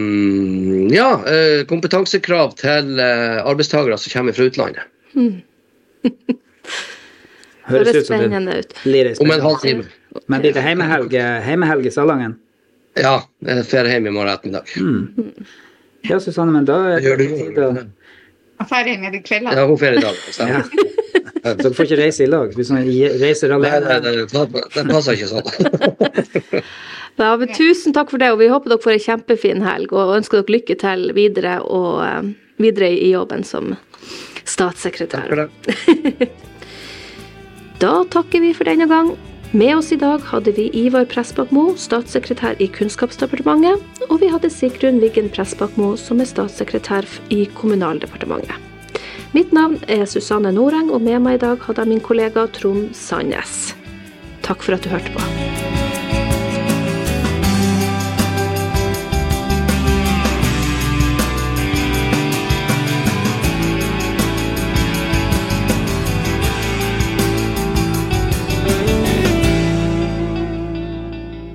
ja, 0.94 1.10
eh, 1.28 1.64
kompetansekrav 1.68 2.54
til 2.60 3.02
eh, 3.02 3.42
arbeidstakere 3.44 3.98
som 4.00 4.14
kommer 4.14 4.36
fra 4.38 4.48
utlandet. 4.48 4.88
Høres 7.64 7.90
Høres 7.92 7.92
ut 7.92 7.92
som 7.92 8.00
det 8.00 8.06
spennende 8.08 8.56
ut. 8.60 8.72
blir 8.84 9.10
ei 9.10 9.12
Om 9.12 9.28
en 9.28 9.36
spennende- 9.36 9.44
halv 9.50 9.60
time. 9.64 9.84
Men 10.30 10.40
blir 10.44 10.54
det 10.56 10.64
heimehelg 10.64 11.86
i 11.86 11.92
Salangen? 11.92 12.38
Ja, 13.00 13.14
jeg 13.44 13.64
drar 13.70 13.88
hjem 13.90 14.06
i 14.06 14.14
morgen 14.14 14.30
ettermiddag. 14.32 15.44
Ja, 16.04 16.18
Susanne, 16.20 16.52
men 16.54 16.66
da 16.68 16.76
er 16.94 17.00
Gjør 17.02 17.16
det 17.18 17.28
du 17.30 17.54
det? 17.56 17.84
å 18.60 18.66
ferdig 18.70 18.98
med 19.02 19.14
i 19.16 19.20
kveld. 19.24 19.48
da. 19.48 19.54
Ja, 19.58 19.64
hun 19.66 19.78
drar 19.80 19.96
i 19.98 20.02
dag. 20.04 20.18
Stemmer. 20.30 20.68
ja. 20.68 20.92
Så 21.44 21.54
dere 21.60 21.74
får 21.76 21.88
ikke 21.88 21.98
reise 22.00 22.24
i 22.24 22.28
lag? 22.30 22.54
Hvis 22.56 22.70
man 22.72 22.86
reiser 23.20 23.50
Nei, 23.52 23.58
nei, 23.60 23.70
alene? 23.76 24.12
det, 24.32 24.62
det 24.76 24.84
passer 24.88 25.18
ikke 25.18 25.32
sånn. 25.32 26.62
Ja, 27.14 27.36
men 27.38 27.46
tusen 27.54 27.94
takk 27.94 28.08
for 28.10 28.18
det, 28.18 28.32
og 28.34 28.40
vi 28.40 28.48
håper 28.50 28.72
dere 28.72 28.82
får 28.82 28.96
en 28.96 29.02
kjempefin 29.04 29.60
helg, 29.62 29.92
og 29.94 30.16
ønsker 30.16 30.40
dere 30.40 30.54
lykke 30.56 30.74
til 30.80 31.12
videre, 31.14 31.52
og, 31.62 32.00
eh, 32.02 32.32
videre 32.58 32.88
i 32.90 33.12
jobben 33.12 33.44
som 33.46 33.76
statssekretær. 34.50 35.28
Takk 35.30 35.30
For 35.30 35.44
det. 35.44 36.30
Da 37.84 37.92
takker 38.10 38.42
vi 38.42 38.50
for 38.56 38.66
denne 38.66 38.86
gang. 38.90 39.12
Med 39.54 39.76
oss 39.76 39.92
i 39.92 39.96
dag 39.96 40.18
hadde 40.26 40.50
vi 40.56 40.64
Ivar 40.74 41.04
Pressbakmo, 41.06 41.76
statssekretær 41.78 42.58
i 42.58 42.66
Kunnskapsdepartementet, 42.74 43.84
og 44.08 44.18
vi 44.18 44.26
hadde 44.32 44.50
Sigrun 44.50 44.98
Wiggen 44.98 45.28
Pressbakmo, 45.30 45.92
som 45.94 46.18
er 46.18 46.26
statssekretær 46.26 47.06
i 47.30 47.44
Kommunaldepartementet. 47.54 48.58
Mitt 49.30 49.54
navn 49.54 49.78
er 49.86 50.08
Susanne 50.10 50.50
Noreng, 50.50 50.90
og 50.90 51.06
med 51.06 51.22
meg 51.22 51.38
i 51.38 51.44
dag 51.46 51.62
hadde 51.68 51.86
jeg 51.86 51.92
min 51.92 52.02
kollega 52.02 52.48
Trond 52.50 52.98
Sandnes. 52.98 53.76
Takk 54.42 54.66
for 54.66 54.74
at 54.74 54.82
du 54.82 54.90
hørte 54.90 55.14
på. 55.14 56.02